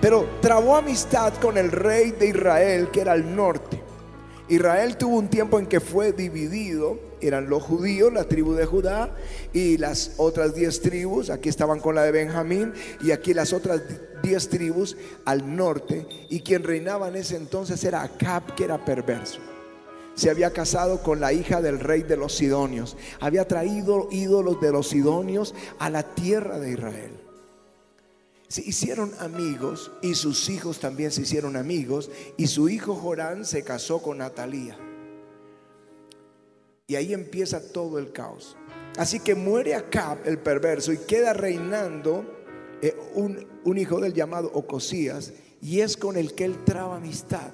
Pero 0.04 0.28
trabó 0.42 0.76
amistad 0.76 1.34
con 1.36 1.58
el 1.58 1.72
rey 1.72 2.12
de 2.12 2.28
Israel, 2.28 2.90
que 2.92 3.00
era 3.00 3.14
al 3.14 3.38
norte. 3.38 3.82
Israel 4.50 4.98
tuvo 4.98 5.16
un 5.16 5.30
tiempo 5.30 5.60
en 5.60 5.66
que 5.66 5.80
fue 5.80 6.12
dividido, 6.12 7.00
eran 7.22 7.48
los 7.48 7.64
judíos, 7.64 8.12
la 8.12 8.26
tribu 8.26 8.52
de 8.52 8.66
Judá, 8.66 9.16
y 9.54 9.78
las 9.78 10.16
otras 10.18 10.56
diez 10.56 10.82
tribus, 10.82 11.30
aquí 11.30 11.48
estaban 11.48 11.80
con 11.80 11.96
la 11.96 12.04
de 12.04 12.12
Benjamín, 12.12 12.74
y 13.02 13.12
aquí 13.12 13.34
las 13.34 13.54
otras 13.54 13.82
diez 14.22 14.50
tribus 14.50 14.98
al 15.24 15.56
norte, 15.56 16.06
y 16.30 16.42
quien 16.42 16.64
reinaba 16.64 17.08
en 17.08 17.16
ese 17.16 17.38
entonces 17.38 17.82
era 17.86 18.02
Acab, 18.02 18.56
que 18.56 18.66
era 18.66 18.84
perverso. 18.84 19.40
Se 20.16 20.30
había 20.30 20.52
casado 20.52 21.02
con 21.02 21.22
la 21.22 21.32
hija 21.32 21.62
del 21.62 21.80
rey 21.80 22.04
de 22.04 22.18
los 22.18 22.34
Sidonios, 22.34 22.98
había 23.22 23.48
traído 23.48 24.10
ídolos 24.12 24.60
de 24.60 24.74
los 24.74 24.90
Sidonios 24.90 25.56
a 25.80 25.90
la 25.90 26.04
tierra 26.04 26.60
de 26.60 26.72
Israel 26.72 27.23
se 28.54 28.62
hicieron 28.62 29.12
amigos 29.18 29.92
y 30.04 30.14
sus 30.14 30.48
hijos 30.48 30.80
también 30.80 31.10
se 31.10 31.24
hicieron 31.24 31.56
amigos 31.56 32.12
y 32.38 32.46
su 32.46 32.70
hijo 32.70 32.94
Jorán 32.94 33.46
se 33.46 33.64
casó 33.64 34.00
con 34.00 34.20
Natalía. 34.20 34.78
Y 36.86 36.94
ahí 36.94 37.16
empieza 37.16 37.72
todo 37.72 37.98
el 37.98 38.12
caos. 38.12 38.56
Así 38.96 39.20
que 39.22 39.34
muere 39.34 39.74
Acab, 39.74 40.20
el 40.28 40.38
perverso, 40.38 40.94
y 40.94 41.00
queda 41.00 41.34
reinando 41.34 42.26
eh, 42.84 42.96
un, 43.16 43.44
un, 43.64 43.78
hijo 43.80 44.00
del 44.00 44.14
llamado 44.14 44.52
Ocosías, 44.54 45.34
y 45.60 45.80
es 45.80 45.98
con 45.98 46.16
el 46.16 46.36
que 46.36 46.46
él 46.46 46.64
traba 46.64 46.98
amistad. 46.98 47.52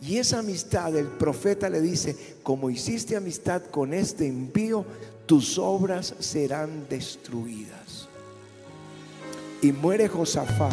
Y 0.00 0.18
esa 0.18 0.38
amistad, 0.38 0.94
el 0.94 1.08
profeta 1.08 1.68
le 1.68 1.80
dice, 1.80 2.36
como 2.44 2.70
hiciste 2.70 3.16
amistad 3.16 3.60
con 3.72 3.92
este 3.92 4.24
impío, 4.24 4.86
tus 5.26 5.58
obras 5.58 6.14
serán 6.20 6.88
destruidas 6.88 8.05
y 9.62 9.72
muere 9.72 10.08
Josafat. 10.08 10.72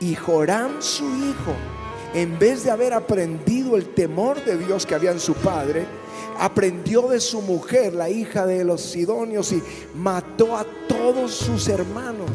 Y 0.00 0.14
Joram, 0.14 0.80
su 0.80 1.04
hijo, 1.04 1.54
en 2.14 2.38
vez 2.38 2.64
de 2.64 2.70
haber 2.70 2.92
aprendido 2.92 3.76
el 3.76 3.94
temor 3.94 4.44
de 4.44 4.58
Dios 4.58 4.84
que 4.84 4.94
había 4.94 5.12
en 5.12 5.20
su 5.20 5.34
padre, 5.34 5.86
aprendió 6.38 7.02
de 7.08 7.20
su 7.20 7.40
mujer, 7.40 7.94
la 7.94 8.10
hija 8.10 8.46
de 8.46 8.64
los 8.64 8.80
sidonios, 8.80 9.52
y 9.52 9.62
mató 9.94 10.56
a 10.56 10.66
todos 10.88 11.32
sus 11.32 11.68
hermanos. 11.68 12.30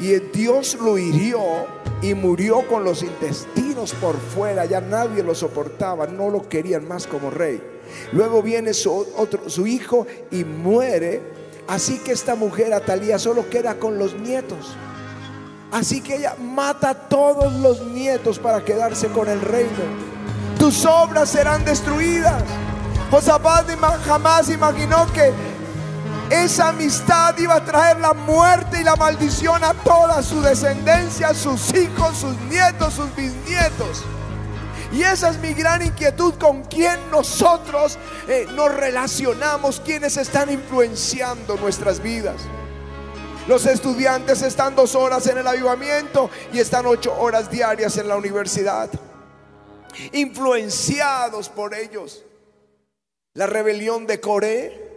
Y 0.00 0.14
Dios 0.32 0.78
lo 0.80 0.96
hirió 0.96 1.40
y 2.00 2.14
murió 2.14 2.66
con 2.66 2.84
los 2.84 3.02
intestinos 3.02 3.92
por 3.94 4.16
fuera, 4.16 4.64
ya 4.64 4.80
nadie 4.80 5.22
lo 5.22 5.34
soportaba, 5.34 6.06
no 6.06 6.30
lo 6.30 6.48
querían 6.48 6.88
más 6.88 7.06
como 7.06 7.30
rey. 7.30 7.60
Luego 8.12 8.42
viene 8.42 8.72
su, 8.72 9.06
otro, 9.16 9.50
su 9.50 9.66
hijo 9.66 10.06
y 10.30 10.44
muere 10.44 11.20
Así 11.70 12.00
que 12.00 12.10
esta 12.10 12.34
mujer 12.34 12.74
Atalía 12.74 13.16
solo 13.20 13.48
queda 13.48 13.76
con 13.76 13.96
los 13.96 14.14
nietos. 14.14 14.74
Así 15.70 16.00
que 16.00 16.16
ella 16.16 16.34
mata 16.36 16.90
a 16.90 16.94
todos 16.94 17.52
los 17.52 17.82
nietos 17.82 18.40
para 18.40 18.64
quedarse 18.64 19.06
con 19.06 19.28
el 19.28 19.40
reino. 19.40 19.78
Tus 20.58 20.84
obras 20.84 21.30
serán 21.30 21.64
destruidas. 21.64 22.42
Josafat 23.12 23.68
jamás 24.04 24.50
imaginó 24.50 25.06
que 25.12 25.32
esa 26.28 26.70
amistad 26.70 27.38
iba 27.38 27.54
a 27.54 27.64
traer 27.64 28.00
la 28.00 28.14
muerte 28.14 28.80
y 28.80 28.84
la 28.84 28.96
maldición 28.96 29.62
a 29.62 29.72
toda 29.72 30.24
su 30.24 30.40
descendencia, 30.42 31.32
sus 31.34 31.72
hijos, 31.72 32.16
sus 32.16 32.36
nietos, 32.50 32.94
sus 32.94 33.14
bisnietos. 33.14 34.04
Y 34.92 35.02
esa 35.02 35.30
es 35.30 35.38
mi 35.38 35.54
gran 35.54 35.82
inquietud 35.82 36.34
con 36.34 36.64
quién 36.64 36.98
nosotros 37.10 37.96
eh, 38.26 38.46
nos 38.54 38.74
relacionamos, 38.74 39.80
quienes 39.80 40.16
están 40.16 40.50
influenciando 40.50 41.56
nuestras 41.56 42.02
vidas. 42.02 42.42
Los 43.46 43.66
estudiantes 43.66 44.42
están 44.42 44.74
dos 44.74 44.94
horas 44.94 45.26
en 45.28 45.38
el 45.38 45.46
avivamiento 45.46 46.28
y 46.52 46.58
están 46.58 46.86
ocho 46.86 47.14
horas 47.18 47.50
diarias 47.50 47.96
en 47.98 48.08
la 48.08 48.16
universidad, 48.16 48.90
influenciados 50.12 51.48
por 51.48 51.74
ellos. 51.74 52.24
La 53.34 53.46
rebelión 53.46 54.06
de 54.06 54.20
Coré 54.20 54.89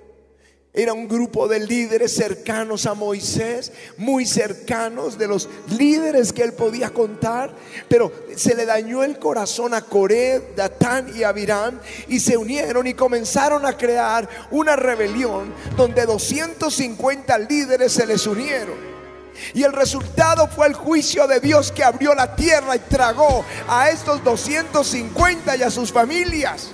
era 0.76 0.92
un 0.92 1.08
grupo 1.08 1.48
de 1.48 1.60
líderes 1.60 2.16
cercanos 2.16 2.88
a 2.88 2.96
Moisés, 2.96 3.72
muy 3.96 4.26
cercanos 4.26 5.20
de 5.20 5.28
los 5.28 5.48
líderes 5.78 6.34
que 6.34 6.42
él 6.42 6.54
podía 6.54 6.90
contar, 6.90 7.54
pero 7.88 8.12
se 8.36 8.56
le 8.56 8.66
dañó 8.66 9.04
el 9.04 9.20
corazón 9.20 9.76
a 9.76 9.82
Coré, 9.82 10.42
Datán 10.56 11.16
y 11.16 11.22
Abirán 11.22 11.80
y 12.08 12.20
se 12.20 12.38
unieron 12.38 12.88
y 12.88 12.96
comenzaron 12.96 13.68
a 13.68 13.78
crear 13.78 14.28
una 14.50 14.76
rebelión 14.76 15.54
donde 15.78 16.08
250 16.08 17.38
líderes 17.38 17.92
se 17.92 18.08
les 18.08 18.26
unieron. 18.26 18.94
Y 19.54 19.62
el 19.62 19.74
resultado 19.74 20.48
fue 20.48 20.66
el 20.66 20.74
juicio 20.74 21.28
de 21.28 21.40
Dios 21.40 21.72
que 21.72 21.84
abrió 21.84 22.16
la 22.16 22.36
tierra 22.36 22.76
y 22.76 22.80
tragó 22.80 23.46
a 23.68 23.92
estos 23.92 24.24
250 24.24 25.56
y 25.56 25.62
a 25.62 25.70
sus 25.70 25.92
familias. 25.92 26.72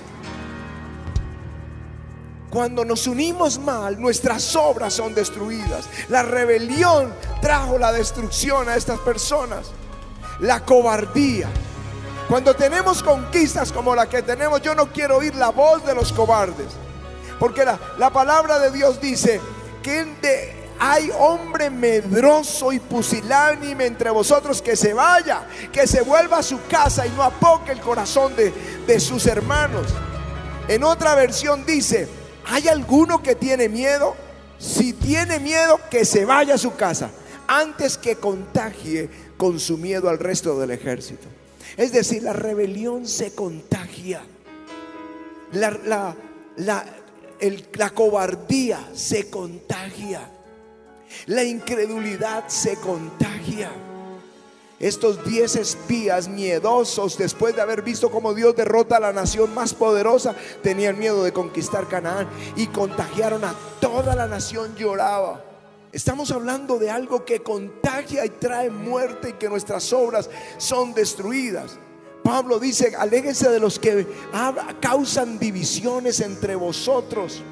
Cuando 2.50 2.84
nos 2.84 3.06
unimos 3.06 3.60
mal, 3.60 4.00
nuestras 4.00 4.56
obras 4.56 4.92
son 4.92 5.14
destruidas. 5.14 5.88
La 6.08 6.24
rebelión 6.24 7.14
trajo 7.40 7.78
la 7.78 7.92
destrucción 7.92 8.68
a 8.68 8.74
estas 8.74 8.98
personas. 9.00 9.70
La 10.40 10.64
cobardía. 10.64 11.48
Cuando 12.28 12.54
tenemos 12.54 13.04
conquistas 13.04 13.70
como 13.70 13.94
la 13.94 14.08
que 14.08 14.22
tenemos, 14.22 14.62
yo 14.62 14.74
no 14.74 14.92
quiero 14.92 15.18
oír 15.18 15.34
la 15.36 15.50
voz 15.50 15.84
de 15.86 15.94
los 15.94 16.12
cobardes. 16.12 16.72
Porque 17.38 17.64
la, 17.64 18.10
palabra 18.10 18.58
de 18.58 18.72
Dios 18.72 19.00
dice 19.00 19.40
que 19.82 20.60
hay 20.80 21.10
hombre 21.18 21.70
medroso 21.70 22.72
y 22.72 22.80
pusilánime 22.80 23.86
entre 23.86 24.10
vosotros 24.10 24.60
que 24.60 24.74
se 24.74 24.92
vaya, 24.92 25.46
que 25.72 25.86
se 25.86 26.02
vuelva 26.02 26.38
a 26.38 26.42
su 26.42 26.60
casa 26.66 27.06
y 27.06 27.10
no 27.10 27.22
apoque 27.22 27.70
el 27.70 27.80
corazón 27.80 28.34
de, 28.34 28.52
de 28.86 28.98
sus 28.98 29.26
hermanos. 29.26 29.86
En 30.68 30.84
otra 30.84 31.14
versión 31.14 31.64
dice, 31.64 32.19
¿Hay 32.50 32.66
alguno 32.66 33.22
que 33.22 33.36
tiene 33.36 33.68
miedo? 33.68 34.16
Si 34.58 34.92
tiene 34.92 35.38
miedo, 35.38 35.80
que 35.88 36.04
se 36.04 36.24
vaya 36.24 36.54
a 36.54 36.58
su 36.58 36.74
casa 36.74 37.10
antes 37.46 37.96
que 37.96 38.16
contagie 38.16 39.08
con 39.36 39.60
su 39.60 39.78
miedo 39.78 40.08
al 40.08 40.18
resto 40.18 40.58
del 40.58 40.72
ejército. 40.72 41.28
Es 41.76 41.92
decir, 41.92 42.24
la 42.24 42.32
rebelión 42.32 43.06
se 43.06 43.34
contagia. 43.34 44.22
La, 45.52 45.78
la, 46.56 46.84
la 47.74 47.90
cobardía 47.90 48.88
se 48.94 49.30
contagia. 49.30 50.28
La 51.26 51.44
incredulidad 51.44 52.48
se 52.48 52.76
contagia. 52.76 53.70
Estos 54.80 55.22
diez 55.26 55.56
espías 55.56 56.26
miedosos, 56.26 57.18
después 57.18 57.54
de 57.54 57.60
haber 57.60 57.82
visto 57.82 58.10
cómo 58.10 58.32
Dios 58.32 58.56
derrota 58.56 58.96
a 58.96 59.00
la 59.00 59.12
nación 59.12 59.52
más 59.52 59.74
poderosa, 59.74 60.34
tenían 60.62 60.98
miedo 60.98 61.22
de 61.22 61.34
conquistar 61.34 61.86
Canaán 61.86 62.26
y 62.56 62.66
contagiaron 62.68 63.44
a 63.44 63.54
toda 63.78 64.16
la 64.16 64.26
nación, 64.26 64.74
lloraba. 64.76 65.44
Estamos 65.92 66.30
hablando 66.30 66.78
de 66.78 66.88
algo 66.88 67.26
que 67.26 67.40
contagia 67.40 68.24
y 68.24 68.30
trae 68.30 68.70
muerte 68.70 69.28
y 69.28 69.32
que 69.34 69.50
nuestras 69.50 69.92
obras 69.92 70.30
son 70.56 70.94
destruidas. 70.94 71.78
Pablo 72.22 72.58
dice, 72.58 72.94
aléguense 72.96 73.50
de 73.50 73.60
los 73.60 73.78
que 73.78 74.06
causan 74.80 75.38
divisiones 75.38 76.20
entre 76.20 76.54
vosotros. 76.56 77.42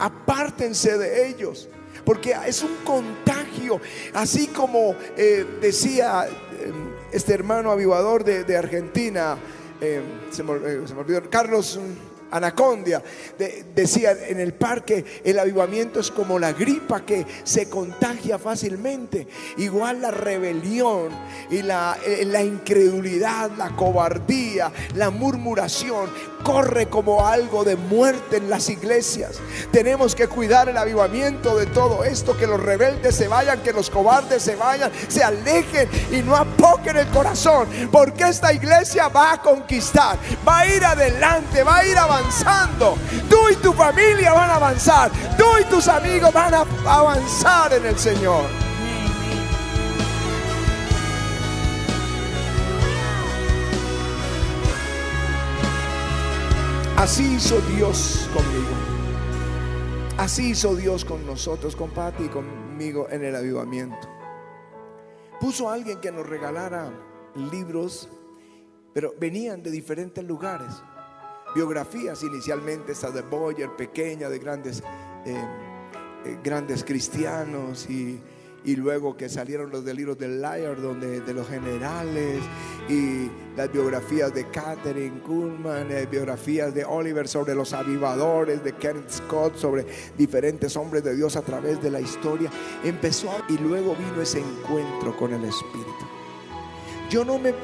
Apártense 0.00 0.98
de 0.98 1.28
ellos 1.28 1.68
porque 2.04 2.34
es 2.46 2.62
un 2.62 2.76
contagio, 2.84 3.80
así 4.14 4.48
como 4.48 4.94
eh, 5.16 5.44
decía 5.60 6.26
eh, 6.28 6.72
este 7.12 7.34
hermano 7.34 7.70
avivador 7.70 8.24
de, 8.24 8.56
Argentina, 8.56 9.36
eh, 9.80 10.00
se, 10.30 10.42
me, 10.42 10.52
olvidó, 10.52 11.28
Carlos 11.30 11.78
Anacondia 12.30 13.02
decía 13.74 14.12
en 14.28 14.40
el 14.40 14.54
parque, 14.54 15.04
el 15.24 15.38
avivamiento 15.38 16.00
es 16.00 16.10
como 16.10 16.38
la 16.38 16.52
gripa 16.52 17.04
que 17.04 17.26
se 17.44 17.68
contagia 17.68 18.38
fácilmente. 18.38 19.26
Igual 19.58 20.02
la 20.02 20.10
rebelión 20.10 21.10
y 21.50 21.62
la, 21.62 21.96
la 22.26 22.42
incredulidad, 22.42 23.50
la 23.56 23.74
cobardía, 23.76 24.72
la 24.94 25.10
murmuración 25.10 26.10
corre 26.42 26.88
como 26.88 27.26
algo 27.26 27.64
de 27.64 27.76
muerte 27.76 28.38
en 28.38 28.48
las 28.48 28.68
iglesias. 28.68 29.38
Tenemos 29.72 30.14
que 30.14 30.28
cuidar 30.28 30.68
el 30.68 30.76
avivamiento 30.76 31.56
de 31.56 31.66
todo 31.66 32.04
esto, 32.04 32.36
que 32.36 32.46
los 32.46 32.60
rebeldes 32.60 33.14
se 33.14 33.28
vayan, 33.28 33.62
que 33.62 33.72
los 33.72 33.90
cobardes 33.90 34.42
se 34.42 34.56
vayan, 34.56 34.90
se 35.08 35.22
alejen 35.22 35.88
y 36.12 36.22
no 36.22 36.36
apoquen 36.36 36.96
el 36.96 37.08
corazón, 37.08 37.68
porque 37.92 38.28
esta 38.28 38.52
iglesia 38.52 39.08
va 39.08 39.34
a 39.34 39.42
conquistar, 39.42 40.16
va 40.46 40.60
a 40.60 40.66
ir 40.66 40.84
adelante, 40.84 41.62
va 41.62 41.78
a 41.78 41.86
ir 41.86 41.98
avanzando. 41.98 42.19
Tú 43.28 43.48
y 43.50 43.56
tu 43.56 43.72
familia 43.72 44.32
van 44.32 44.50
a 44.50 44.56
avanzar, 44.56 45.10
tú 45.36 45.44
y 45.60 45.64
tus 45.64 45.88
amigos 45.88 46.32
van 46.32 46.54
a 46.54 46.64
avanzar 46.86 47.72
en 47.72 47.86
el 47.86 47.98
Señor. 47.98 48.44
Así 56.96 57.34
hizo 57.34 57.60
Dios 57.62 58.28
conmigo. 58.32 58.74
Así 60.18 60.50
hizo 60.50 60.76
Dios 60.76 61.04
con 61.04 61.24
nosotros, 61.24 61.74
con 61.74 61.90
Pati 61.90 62.24
y 62.24 62.28
conmigo 62.28 63.08
en 63.10 63.24
el 63.24 63.34
avivamiento. 63.34 64.08
Puso 65.40 65.70
a 65.70 65.74
alguien 65.74 66.00
que 66.00 66.12
nos 66.12 66.28
regalara 66.28 66.92
libros, 67.50 68.08
pero 68.92 69.14
venían 69.18 69.62
de 69.62 69.70
diferentes 69.70 70.22
lugares. 70.22 70.82
Biografías 71.54 72.22
inicialmente, 72.22 72.92
esta 72.92 73.10
de 73.10 73.22
Boyer, 73.22 73.70
pequeña, 73.76 74.28
de 74.28 74.38
grandes, 74.38 74.82
eh, 75.24 75.34
eh, 76.24 76.38
grandes 76.42 76.84
cristianos 76.84 77.88
y 77.88 78.20
y 78.64 78.76
luego 78.76 79.16
que 79.16 79.28
salieron 79.28 79.70
los 79.70 79.84
delirios 79.84 80.18
del 80.18 80.40
Liar, 80.40 80.80
donde 80.80 81.20
de 81.20 81.34
los 81.34 81.48
generales 81.48 82.40
y 82.88 83.30
las 83.56 83.72
biografías 83.72 84.34
de 84.34 84.48
Catherine 84.48 85.20
Kuhlman, 85.20 85.90
eh, 85.90 86.06
biografías 86.10 86.74
de 86.74 86.84
Oliver 86.84 87.26
sobre 87.26 87.54
los 87.54 87.72
avivadores, 87.72 88.62
de 88.62 88.72
Kenneth 88.74 89.10
Scott 89.10 89.56
sobre 89.56 89.86
diferentes 90.16 90.76
hombres 90.76 91.04
de 91.04 91.16
Dios 91.16 91.36
a 91.36 91.42
través 91.42 91.82
de 91.82 91.90
la 91.90 92.00
historia, 92.00 92.50
empezó 92.84 93.30
y 93.48 93.56
luego 93.58 93.96
vino 93.96 94.20
ese 94.20 94.40
encuentro 94.40 95.16
con 95.16 95.32
el 95.32 95.44
Espíritu. 95.44 96.06
Yo 97.08 97.24
no 97.24 97.38
me 97.38 97.54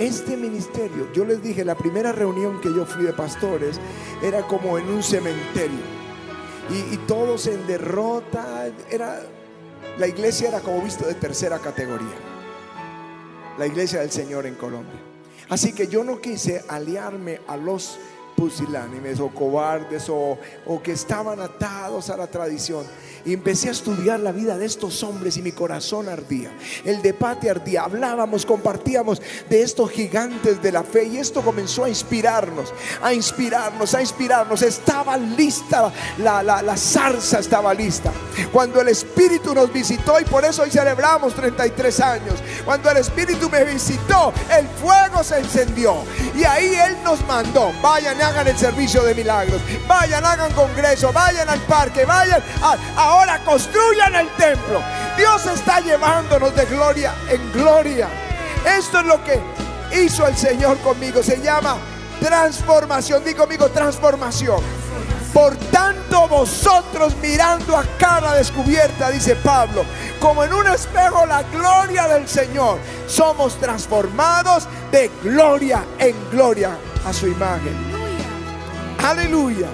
este 0.00 0.36
ministerio, 0.36 1.12
yo 1.12 1.24
les 1.24 1.42
dije, 1.42 1.64
la 1.64 1.76
primera 1.76 2.10
reunión 2.10 2.60
que 2.60 2.74
yo 2.74 2.86
fui 2.86 3.04
de 3.04 3.12
pastores 3.12 3.78
era 4.22 4.46
como 4.46 4.78
en 4.78 4.88
un 4.88 5.02
cementerio. 5.02 6.00
Y, 6.70 6.96
todos 6.98 7.48
en 7.48 7.66
derrota, 7.66 8.70
era 8.90 9.20
la 9.98 10.06
iglesia 10.06 10.48
era 10.48 10.60
como 10.60 10.80
visto 10.82 11.04
de 11.04 11.14
tercera 11.14 11.58
categoría. 11.58 12.14
La 13.58 13.66
iglesia 13.66 14.00
del 14.00 14.10
Señor 14.10 14.46
en 14.46 14.54
Colombia. 14.54 15.00
Así 15.48 15.72
que 15.72 15.88
yo 15.88 16.04
no 16.04 16.20
quise 16.20 16.64
aliarme 16.68 17.40
a 17.48 17.56
los 17.56 17.98
pusilánimes 18.40 19.20
o 19.20 19.28
cobardes 19.28 20.08
o, 20.08 20.38
o 20.64 20.82
que 20.82 20.92
estaban 20.92 21.38
atados 21.40 22.08
a 22.08 22.16
la 22.16 22.26
tradición 22.26 22.86
y 23.26 23.34
empecé 23.34 23.68
a 23.68 23.72
estudiar 23.72 24.18
la 24.20 24.32
vida 24.32 24.56
de 24.56 24.64
estos 24.64 25.02
hombres 25.02 25.36
y 25.36 25.42
mi 25.42 25.52
corazón 25.52 26.08
ardía. 26.08 26.50
El 26.86 27.02
de 27.02 27.12
Pate 27.12 27.50
ardía. 27.50 27.82
Hablábamos, 27.82 28.46
compartíamos 28.46 29.20
de 29.50 29.62
estos 29.62 29.90
gigantes 29.90 30.62
de 30.62 30.72
la 30.72 30.82
fe 30.82 31.04
y 31.04 31.18
esto 31.18 31.42
comenzó 31.42 31.84
a 31.84 31.90
inspirarnos, 31.90 32.72
a 33.02 33.12
inspirarnos, 33.12 33.94
a 33.94 34.00
inspirarnos. 34.00 34.62
Estaba 34.62 35.18
lista, 35.18 35.92
la, 36.16 36.42
la, 36.42 36.62
la 36.62 36.76
zarza 36.78 37.40
estaba 37.40 37.74
lista. 37.74 38.10
Cuando 38.50 38.80
el 38.80 38.88
Espíritu 38.88 39.54
nos 39.54 39.70
visitó 39.70 40.18
y 40.18 40.24
por 40.24 40.46
eso 40.46 40.62
hoy 40.62 40.70
celebramos 40.70 41.34
33 41.34 42.00
años. 42.00 42.42
Cuando 42.64 42.90
el 42.90 42.96
Espíritu 42.96 43.50
me 43.50 43.64
visitó, 43.64 44.32
el 44.58 44.66
fuego 44.66 45.22
se 45.22 45.40
encendió 45.40 45.96
y 46.34 46.44
ahí 46.44 46.74
Él 46.74 46.96
nos 47.04 47.22
mandó. 47.26 47.70
Vayan, 47.82 48.18
hagan 48.30 48.48
el 48.48 48.58
servicio 48.58 49.02
de 49.02 49.14
milagros. 49.14 49.60
Vayan, 49.86 50.24
hagan 50.24 50.52
congreso. 50.52 51.12
Vayan 51.12 51.48
al 51.48 51.60
parque. 51.60 52.04
Vayan 52.04 52.42
ahora 52.96 53.40
construyan 53.44 54.14
el 54.14 54.28
templo. 54.36 54.80
Dios 55.16 55.46
está 55.46 55.80
llevándonos 55.80 56.54
de 56.54 56.64
gloria 56.66 57.14
en 57.28 57.52
gloria. 57.52 58.08
Esto 58.78 59.00
es 59.00 59.06
lo 59.06 59.22
que 59.24 59.40
hizo 59.92 60.26
el 60.26 60.36
Señor 60.36 60.78
conmigo. 60.78 61.22
Se 61.22 61.40
llama 61.40 61.76
transformación. 62.20 63.24
Digo 63.24 63.40
conmigo, 63.40 63.68
transformación. 63.68 64.60
Por 65.32 65.56
tanto, 65.70 66.26
vosotros 66.26 67.14
mirando 67.22 67.76
a 67.76 67.84
cara 67.98 68.34
descubierta, 68.34 69.10
dice 69.10 69.36
Pablo, 69.36 69.84
como 70.18 70.42
en 70.42 70.52
un 70.52 70.66
espejo 70.66 71.24
la 71.24 71.44
gloria 71.44 72.08
del 72.08 72.28
Señor, 72.28 72.78
somos 73.06 73.56
transformados 73.60 74.66
de 74.90 75.08
gloria 75.22 75.84
en 75.98 76.16
gloria 76.30 76.76
a 77.06 77.12
su 77.12 77.28
imagen. 77.28 77.89
Aleluya. 79.02 79.68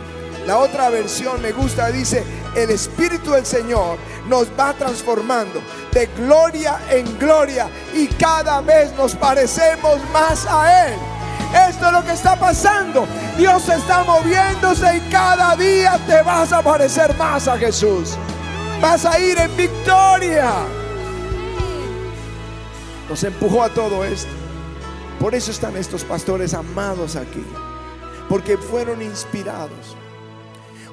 La 0.47 0.59
otra 0.59 0.91
versión 0.91 1.43
me 1.43 1.51
gusta, 1.51 1.91
dice, 1.91 2.25
el 2.55 2.71
Espíritu 2.71 3.33
del 3.33 3.45
Señor 3.45 3.99
nos 4.29 4.49
va 4.59 4.73
transformando 4.75 5.61
de 5.93 6.07
gloria 6.17 6.79
en 6.89 7.19
gloria 7.19 7.69
y 7.93 8.07
cada 8.07 8.61
vez 8.61 8.93
nos 8.95 9.17
parecemos 9.17 9.99
más 10.13 10.47
a 10.47 10.89
Él. 10.89 10.95
Esto 11.69 11.87
es 11.87 11.93
lo 11.93 12.05
que 12.05 12.13
está 12.13 12.39
pasando. 12.39 13.07
Dios 13.37 13.69
está 13.69 14.05
moviéndose 14.05 14.99
y 14.99 15.01
cada 15.11 15.57
día 15.57 15.99
te 16.07 16.23
vas 16.23 16.53
a 16.53 16.63
parecer 16.63 17.17
más 17.17 17.49
a 17.49 17.59
Jesús. 17.59 18.17
Vas 18.81 19.05
a 19.05 19.19
ir 19.19 19.39
en 19.39 19.57
victoria. 19.57 20.53
Nos 23.09 23.25
empujó 23.25 23.65
a 23.65 23.69
todo 23.71 24.05
esto. 24.05 24.31
Por 25.19 25.35
eso 25.35 25.51
están 25.51 25.77
estos 25.77 26.05
pastores 26.05 26.55
amados 26.55 27.17
aquí. 27.17 27.45
Porque 28.29 28.57
fueron 28.57 29.03
inspirados. 29.03 29.97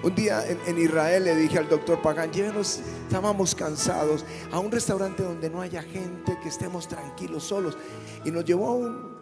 Un 0.03 0.13
día 0.15 0.43
en, 0.45 0.77
Israel 0.77 1.23
le 1.23 1.35
dije 1.35 1.57
al 1.57 1.69
doctor 1.69 2.01
Pagán, 2.01 2.29
llévenos, 2.31 2.81
estábamos 3.03 3.55
cansados, 3.55 4.25
a 4.51 4.59
un 4.59 4.69
restaurante 4.69 5.23
donde 5.23 5.49
no 5.49 5.61
haya 5.61 5.81
gente, 5.81 6.37
que 6.43 6.49
estemos 6.49 6.89
tranquilos, 6.89 7.45
solos. 7.45 7.77
Y 8.25 8.31
nos 8.31 8.43
llevó 8.43 8.67
a 8.67 8.73
un, 8.73 9.17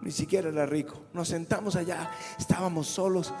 ni 0.00 0.12
siquiera 0.12 0.48
era 0.48 0.64
rico, 0.64 0.94
nos 1.12 1.26
sentamos 1.26 1.74
allá, 1.74 2.08
estábamos 2.38 2.86
solos, 2.86 3.34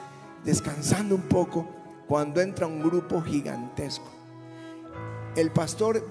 descansando 0.44 1.14
un 1.14 1.22
poco, 1.22 1.68
cuando 2.08 2.40
entra 2.40 2.66
un 2.66 2.82
grupo 2.82 3.22
gigantesco. 3.22 4.10
El 5.36 5.52
pastor 5.52 6.04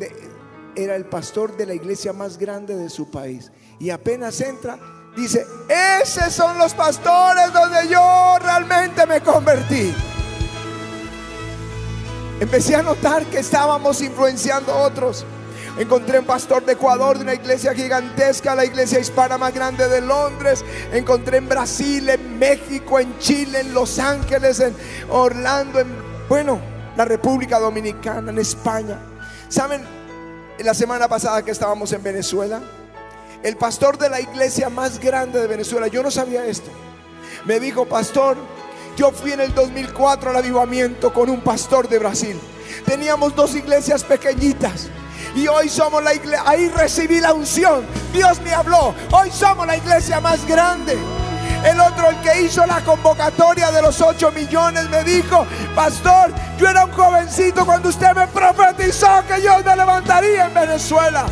era 0.76 0.96
el 0.96 1.06
pastor 1.06 1.58
de 1.58 1.66
la 1.66 1.74
iglesia 1.74 2.14
más 2.14 2.38
grande 2.38 2.76
de 2.76 2.90
su 2.90 3.12
país. 3.12 3.52
Y 3.78 3.90
apenas 3.90 4.40
entra, 4.40 4.80
dice, 5.16 5.48
esos 6.02 6.34
son 6.34 6.58
los 6.58 6.74
pastores 6.74 7.52
donde 7.54 7.88
yo 7.88 8.38
realmente 8.40 9.06
me 9.06 9.22
convertí 9.22 9.94
empecé 12.42 12.76
a 12.76 12.82
notar 12.82 13.24
que 13.28 13.38
estábamos 13.38 14.02
influenciando 14.02 14.74
a 14.74 14.78
otros. 14.78 15.26
Encontré 15.78 16.20
un 16.20 16.26
pastor 16.26 16.66
de 16.66 16.74
Ecuador 16.74 17.18
de 17.18 17.24
una 17.24 17.36
iglesia 17.36 17.74
gigantesca, 17.74 18.56
la 18.56 18.66
iglesia 18.66 19.00
hispana 19.00 19.38
más 19.38 19.54
grande 19.54 19.88
de 19.88 20.02
Londres. 20.02 20.66
Encontré 20.92 21.38
en 21.38 21.48
Brasil, 21.48 22.10
en 22.10 22.40
México, 22.40 23.00
en 23.00 23.18
Chile, 23.20 23.62
en 23.62 23.74
Los 23.76 24.00
Ángeles, 24.00 24.60
en 24.60 24.76
Orlando, 25.10 25.80
en, 25.80 25.88
bueno, 26.28 26.60
la 26.98 27.06
República 27.06 27.60
Dominicana, 27.60 28.32
en 28.32 28.40
España. 28.40 28.98
¿Saben? 29.48 29.82
La 30.60 30.74
semana 30.74 31.08
pasada 31.08 31.46
que 31.46 31.52
estábamos 31.52 31.94
en 31.94 32.02
Venezuela, 32.02 32.60
el 33.44 33.58
pastor 33.58 33.98
de 33.98 34.10
la 34.10 34.22
iglesia 34.22 34.70
más 34.70 35.00
grande 35.00 35.40
de 35.40 35.48
Venezuela, 35.48 35.88
yo 35.88 36.04
no 36.04 36.12
sabía 36.12 36.46
esto, 36.46 36.70
me 37.46 37.60
dijo, 37.60 37.86
pastor, 37.86 38.38
yo 38.96 39.12
fui 39.12 39.32
en 39.32 39.42
el 39.42 39.54
2004 39.54 40.30
al 40.30 40.36
avivamiento 40.36 41.14
con 41.14 41.30
un 41.30 41.42
pastor 41.42 41.88
de 41.88 41.98
Brasil. 41.98 42.40
Teníamos 42.86 43.36
dos 43.36 43.56
iglesias 43.56 44.04
pequeñitas. 44.04 44.90
Y 45.36 45.48
hoy 45.48 45.70
somos 45.70 46.04
la 46.04 46.14
iglesia, 46.14 46.44
ahí 46.46 46.68
recibí 46.70 47.20
la 47.20 47.34
unción. 47.34 47.86
Dios 48.14 48.42
me 48.42 48.54
habló. 48.54 48.94
Hoy 49.12 49.32
somos 49.32 49.66
la 49.66 49.78
iglesia 49.78 50.20
más 50.20 50.46
grande. 50.46 50.98
El 51.64 51.80
otro, 51.80 52.10
el 52.10 52.20
que 52.22 52.42
hizo 52.42 52.66
la 52.66 52.82
convocatoria 52.82 53.72
de 53.72 53.82
los 53.82 54.02
8 54.02 54.32
millones, 54.32 54.90
me 54.90 55.04
dijo, 55.04 55.46
pastor, 55.76 56.34
yo 56.58 56.68
era 56.68 56.86
un 56.86 56.92
jovencito 56.92 57.66
cuando 57.66 57.90
usted 57.90 58.14
me 58.16 58.28
profetizó 58.28 59.24
que 59.28 59.42
yo 59.42 59.60
me 59.64 59.76
levantaría 59.76 60.48
en 60.48 60.54
Venezuela. 60.54 61.26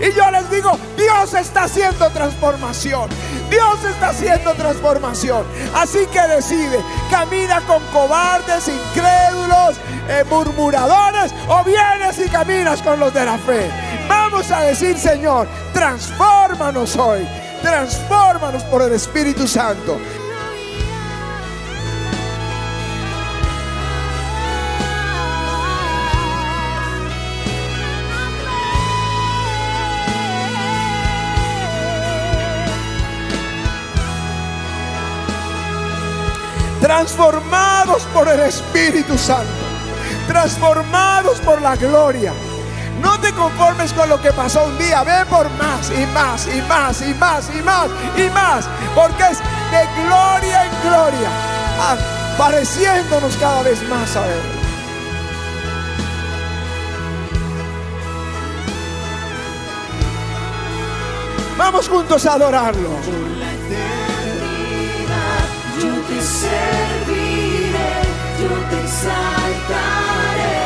Y 0.00 0.12
yo 0.12 0.30
les 0.30 0.50
digo, 0.50 0.78
Dios 0.96 1.34
está 1.34 1.64
haciendo 1.64 2.08
transformación. 2.10 3.08
Dios 3.50 3.84
está 3.84 4.10
haciendo 4.10 4.54
transformación. 4.54 5.44
Así 5.74 6.06
que 6.06 6.20
decide, 6.22 6.80
camina 7.10 7.60
con 7.62 7.82
cobardes, 7.92 8.68
incrédulos, 8.68 9.76
eh, 10.08 10.24
murmuradores 10.28 11.34
o 11.48 11.62
vienes 11.64 12.18
y 12.18 12.28
caminas 12.28 12.82
con 12.82 12.98
los 12.98 13.12
de 13.12 13.24
la 13.24 13.38
fe. 13.38 13.70
Vamos 14.08 14.50
a 14.50 14.62
decir, 14.62 14.98
Señor, 14.98 15.46
transfórmanos 15.72 16.96
hoy. 16.96 17.26
Transfórmanos 17.62 18.64
por 18.64 18.82
el 18.82 18.92
Espíritu 18.92 19.46
Santo. 19.46 19.98
Transformados 36.82 38.02
por 38.12 38.28
el 38.28 38.40
Espíritu 38.40 39.16
Santo, 39.16 39.46
transformados 40.26 41.38
por 41.38 41.62
la 41.62 41.76
gloria. 41.76 42.32
No 43.00 43.18
te 43.20 43.32
conformes 43.32 43.92
con 43.92 44.08
lo 44.08 44.20
que 44.20 44.32
pasó 44.32 44.64
un 44.64 44.76
día, 44.78 45.04
ve 45.04 45.24
por 45.30 45.48
más 45.52 45.90
y 45.90 46.04
más 46.06 46.48
y 46.48 46.60
más 46.62 47.00
y 47.00 47.14
más 47.14 47.50
y 47.54 47.62
más 47.62 47.88
y 48.16 48.30
más, 48.30 48.68
porque 48.96 49.22
es 49.22 49.38
de 49.38 50.04
gloria 50.04 50.66
en 50.66 50.72
gloria, 50.82 51.30
pareciéndonos 52.36 53.36
cada 53.36 53.62
vez 53.62 53.80
más 53.88 54.16
a 54.16 54.26
Él. 54.26 54.42
Vamos 61.56 61.88
juntos 61.88 62.26
a 62.26 62.32
adorarlo. 62.34 63.51
Serviré, 66.20 67.92
yo 68.40 68.52
te 68.70 68.76
exaltaré, 68.84 70.58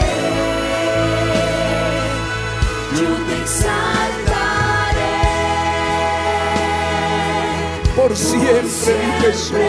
yo 3.01 3.11
te 3.27 3.35
exaltaré. 3.43 5.17
Por 7.95 8.11
siempre, 8.17 8.93
mi 9.05 9.11
Jesús, 9.23 9.61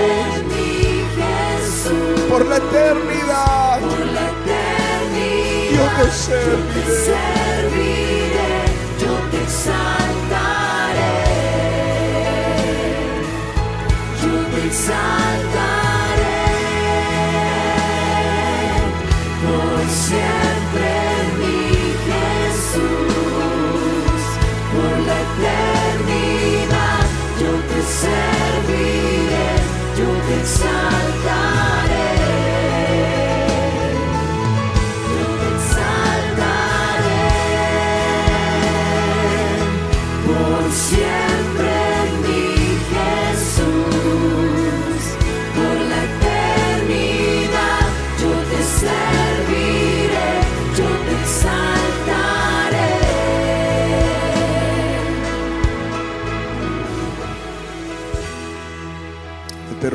por 2.30 2.46
la 2.46 2.58
eternidad, 2.58 3.80
por 3.80 4.06
la 4.16 4.26
eternidad, 4.32 5.72
yo 5.72 5.86
te 5.98 6.12
serviré. 6.12 7.37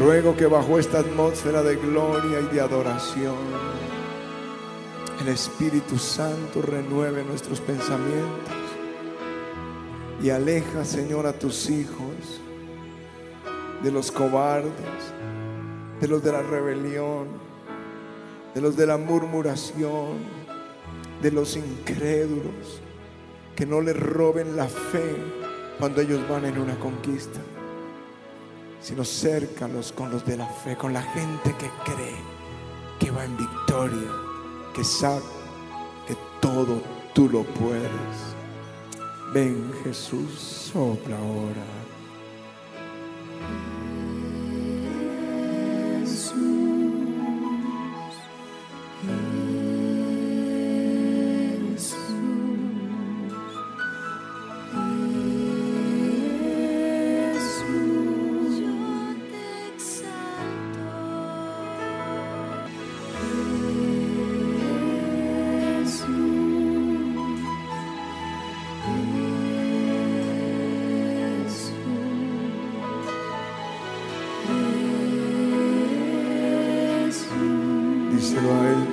Ruego 0.03 0.37
que 0.37 0.47
bajo 0.47 0.81
esta 0.81 0.99
atmósfera 0.99 1.63
de 1.63 1.77
gloria 1.77 2.41
y 2.41 2.55
de 2.55 2.61
adoración, 2.61 3.37
el 5.21 5.29
Espíritu 5.29 5.97
Santo 5.97 6.61
renueve 6.61 7.23
nuestros 7.23 7.61
pensamientos 7.61 8.53
y 10.21 10.31
aleja, 10.31 10.85
Señor, 10.85 11.27
a 11.27 11.33
tus 11.33 11.71
hijos 11.71 12.41
de 13.83 13.93
los 13.93 14.11
cobardes, 14.11 14.73
de 16.01 16.09
los 16.09 16.23
de 16.25 16.33
la 16.33 16.43
rebelión, 16.43 17.29
de 18.55 18.61
los 18.61 18.77
de 18.77 18.87
la 18.89 18.97
murmuración, 18.97 20.19
de 21.23 21.31
los 21.31 21.57
incrédulos, 21.57 22.81
que 23.55 23.67
no 23.67 23.81
le 23.81 23.93
roben 23.93 24.57
la 24.57 24.67
fe 24.67 25.15
cuando 25.79 26.01
ellos 26.01 26.29
van 26.29 26.45
en 26.45 26.59
una 26.59 26.77
conquista, 26.81 27.39
sino 28.83 29.05
cércalos 29.05 29.93
con 29.93 30.11
los 30.11 30.25
de 30.25 30.37
la 30.37 30.47
fe, 30.47 30.77
con 30.77 30.93
la 30.93 31.03
gente 31.03 31.55
que 31.57 31.71
cree 31.85 32.17
que 32.99 33.11
va 33.11 33.25
en 33.25 33.37
victoria, 33.37 34.11
que 34.75 34.85
sabe 34.85 35.23
que 36.07 36.17
todo 36.41 36.81
tú 37.15 37.29
lo 37.29 37.45
puedes. 37.45 37.91
Ven 39.33 39.73
Jesús, 39.85 40.71
sopla 40.73 41.17
ahora. 41.17 41.82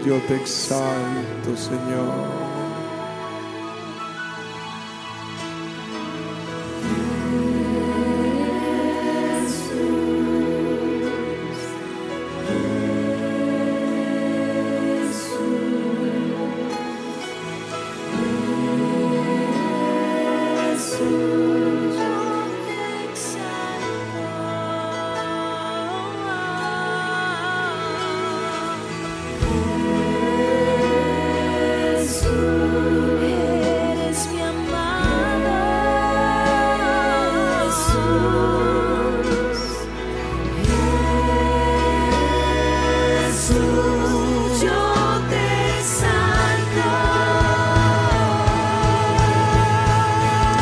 Yo 0.09 0.17
te 0.21 0.37
exalto, 0.37 1.55
Señor. 1.55 2.48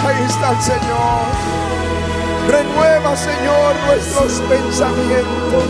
Ahí 0.07 0.23
está 0.23 0.51
el 0.51 0.61
Señor. 0.61 1.27
Renueva, 2.47 3.17
Señor, 3.17 3.75
nuestros 3.87 4.39
pensamientos. 4.47 5.65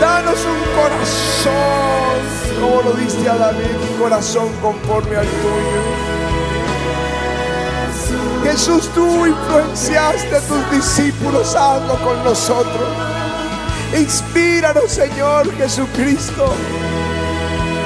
Danos 0.00 0.38
un 0.46 0.62
corazón, 0.74 2.16
como 2.58 2.80
lo 2.80 2.92
diste 2.94 3.28
a 3.28 3.36
David, 3.36 3.76
un 3.90 3.98
corazón 3.98 4.48
conforme 4.62 5.14
al 5.14 5.26
tuyo. 5.26 5.82
Jesús, 8.44 8.88
tú 8.94 9.26
influenciaste 9.26 10.34
a 10.34 10.40
tus 10.40 10.70
discípulos, 10.70 11.54
hazlo 11.54 11.96
con 12.02 12.24
nosotros. 12.24 12.88
Inspíranos, 13.94 14.90
Señor 14.90 15.54
Jesucristo, 15.58 16.54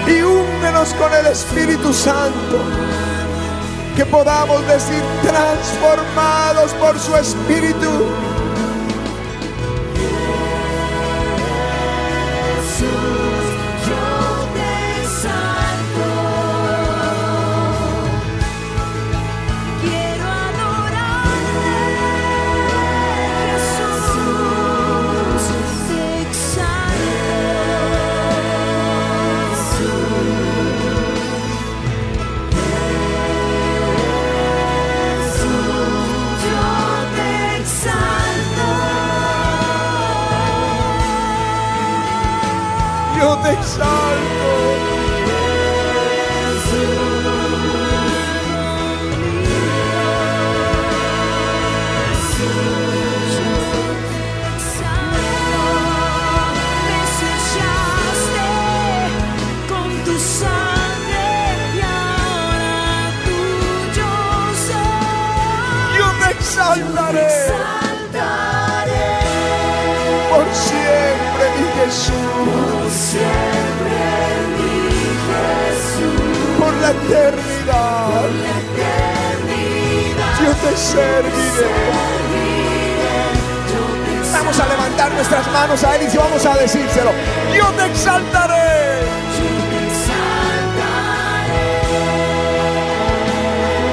y 0.07 0.23
úngenos 0.23 0.95
con 0.95 1.13
el 1.15 1.27
Espíritu 1.27 1.93
Santo 1.93 2.88
que 3.99 4.07
podamos 4.07 4.65
decir 4.69 5.03
transformados 5.23 6.73
por 6.75 6.97
su 7.01 7.17
espíritu. 7.17 8.08
Exalto. 43.69 43.98
Manos 85.59 85.83
a 85.83 85.97
Él 85.97 86.09
y 86.13 86.17
vamos 86.17 86.47
a 86.47 86.55
decírselo. 86.57 87.11
Yo 87.53 87.67
te 87.73 87.87
exaltaré. 87.87 88.99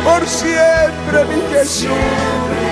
por 0.03 0.27
siempre, 0.27 1.25
mi 1.25 1.41
Jesús. 1.51 2.64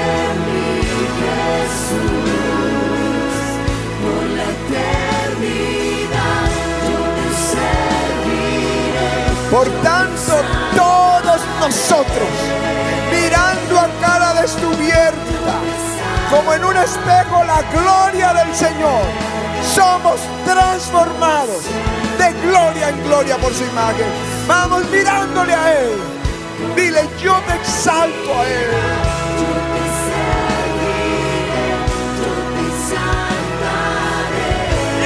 Espejo 16.84 17.44
la 17.46 17.62
gloria 17.72 18.34
del 18.34 18.54
Señor, 18.54 19.04
somos 19.74 20.20
transformados 20.46 21.64
de 22.18 22.34
gloria 22.42 22.90
en 22.90 23.04
gloria 23.04 23.38
por 23.38 23.54
su 23.54 23.64
imagen. 23.64 24.08
Vamos 24.48 24.86
mirándole 24.90 25.54
a 25.54 25.82
Él. 25.82 25.98
Dile, 26.76 27.08
yo 27.22 27.40
te 27.48 27.56
exalto 27.56 28.40
a 28.40 28.48
Él. 28.48 28.70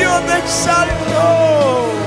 Yo 0.02 0.20
te 0.22 0.38
exalto. 0.40 2.07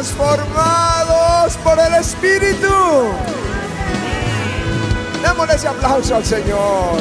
Transformados 0.00 1.56
por 1.58 1.78
el 1.78 1.94
Espíritu. 1.94 2.68
Démosle 5.22 5.54
ese 5.54 5.68
aplauso 5.68 6.16
al 6.16 6.24
Señor. 6.24 6.98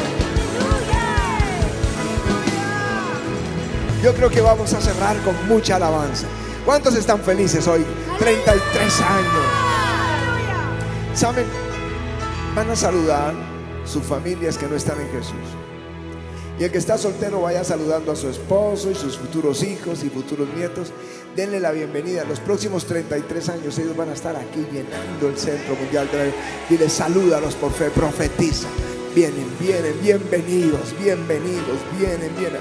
Yo 4.03 4.13
creo 4.13 4.29
que 4.29 4.41
vamos 4.41 4.73
a 4.73 4.81
cerrar 4.81 5.15
con 5.21 5.47
mucha 5.47 5.77
alabanza. 5.77 6.27
¿Cuántos 6.65 6.95
están 6.95 7.21
felices 7.21 7.67
hoy? 7.69 7.85
33 8.19 9.01
años. 9.01 9.45
¿Saben? 11.13 11.45
Van 12.53 12.69
a 12.69 12.75
saludar 12.75 13.33
sus 13.85 14.03
familias 14.03 14.57
que 14.57 14.67
no 14.67 14.75
están 14.75 14.99
en 14.99 15.09
Jesús. 15.11 15.35
Y 16.59 16.65
el 16.65 16.71
que 16.71 16.77
está 16.77 16.97
soltero 16.97 17.41
vaya 17.41 17.63
saludando 17.63 18.11
a 18.11 18.15
su 18.17 18.27
esposo 18.27 18.91
y 18.91 18.95
sus 18.95 19.17
futuros 19.17 19.63
hijos 19.63 20.03
y 20.03 20.09
futuros 20.09 20.49
nietos. 20.53 20.91
Denle 21.39 21.61
la 21.61 21.71
bienvenida. 21.71 22.25
Los 22.25 22.41
próximos 22.41 22.85
33 22.85 23.47
años 23.47 23.79
ellos 23.79 23.95
van 23.95 24.09
a 24.09 24.11
estar 24.11 24.35
aquí 24.35 24.67
llenando 24.73 25.29
el 25.29 25.37
Centro 25.37 25.73
Mundial 25.73 26.09
Dile, 26.67 26.89
salúdalos 26.89 27.55
por 27.55 27.71
fe, 27.71 27.89
profetiza. 27.91 28.67
Vienen, 29.15 29.49
vienen, 29.57 29.97
bienvenidos, 30.01 30.93
bienvenidos, 31.01 31.77
vienen, 31.97 32.35
vienen. 32.37 32.59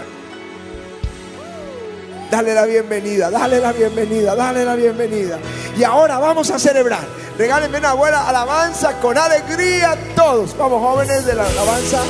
Dale 2.31 2.55
la 2.55 2.67
bienvenida, 2.67 3.33
dale 3.33 3.59
la 3.59 3.73
bienvenida, 3.73 4.37
dale 4.37 4.65
la 4.65 4.77
bienvenida. 4.77 5.41
Y 5.77 5.83
ahora 5.83 6.21
vamos 6.21 6.49
a 6.53 6.59
celebrar. 6.61 7.03
Regálenme 7.37 7.79
una 7.79 7.95
buena 7.95 8.29
alabanza 8.29 9.01
con 9.01 9.19
alegría 9.19 9.99
todos. 10.15 10.57
Vamos, 10.57 10.81
jóvenes 10.81 11.27
de 11.27 11.35
la 11.35 11.45
alabanza. 11.49 12.01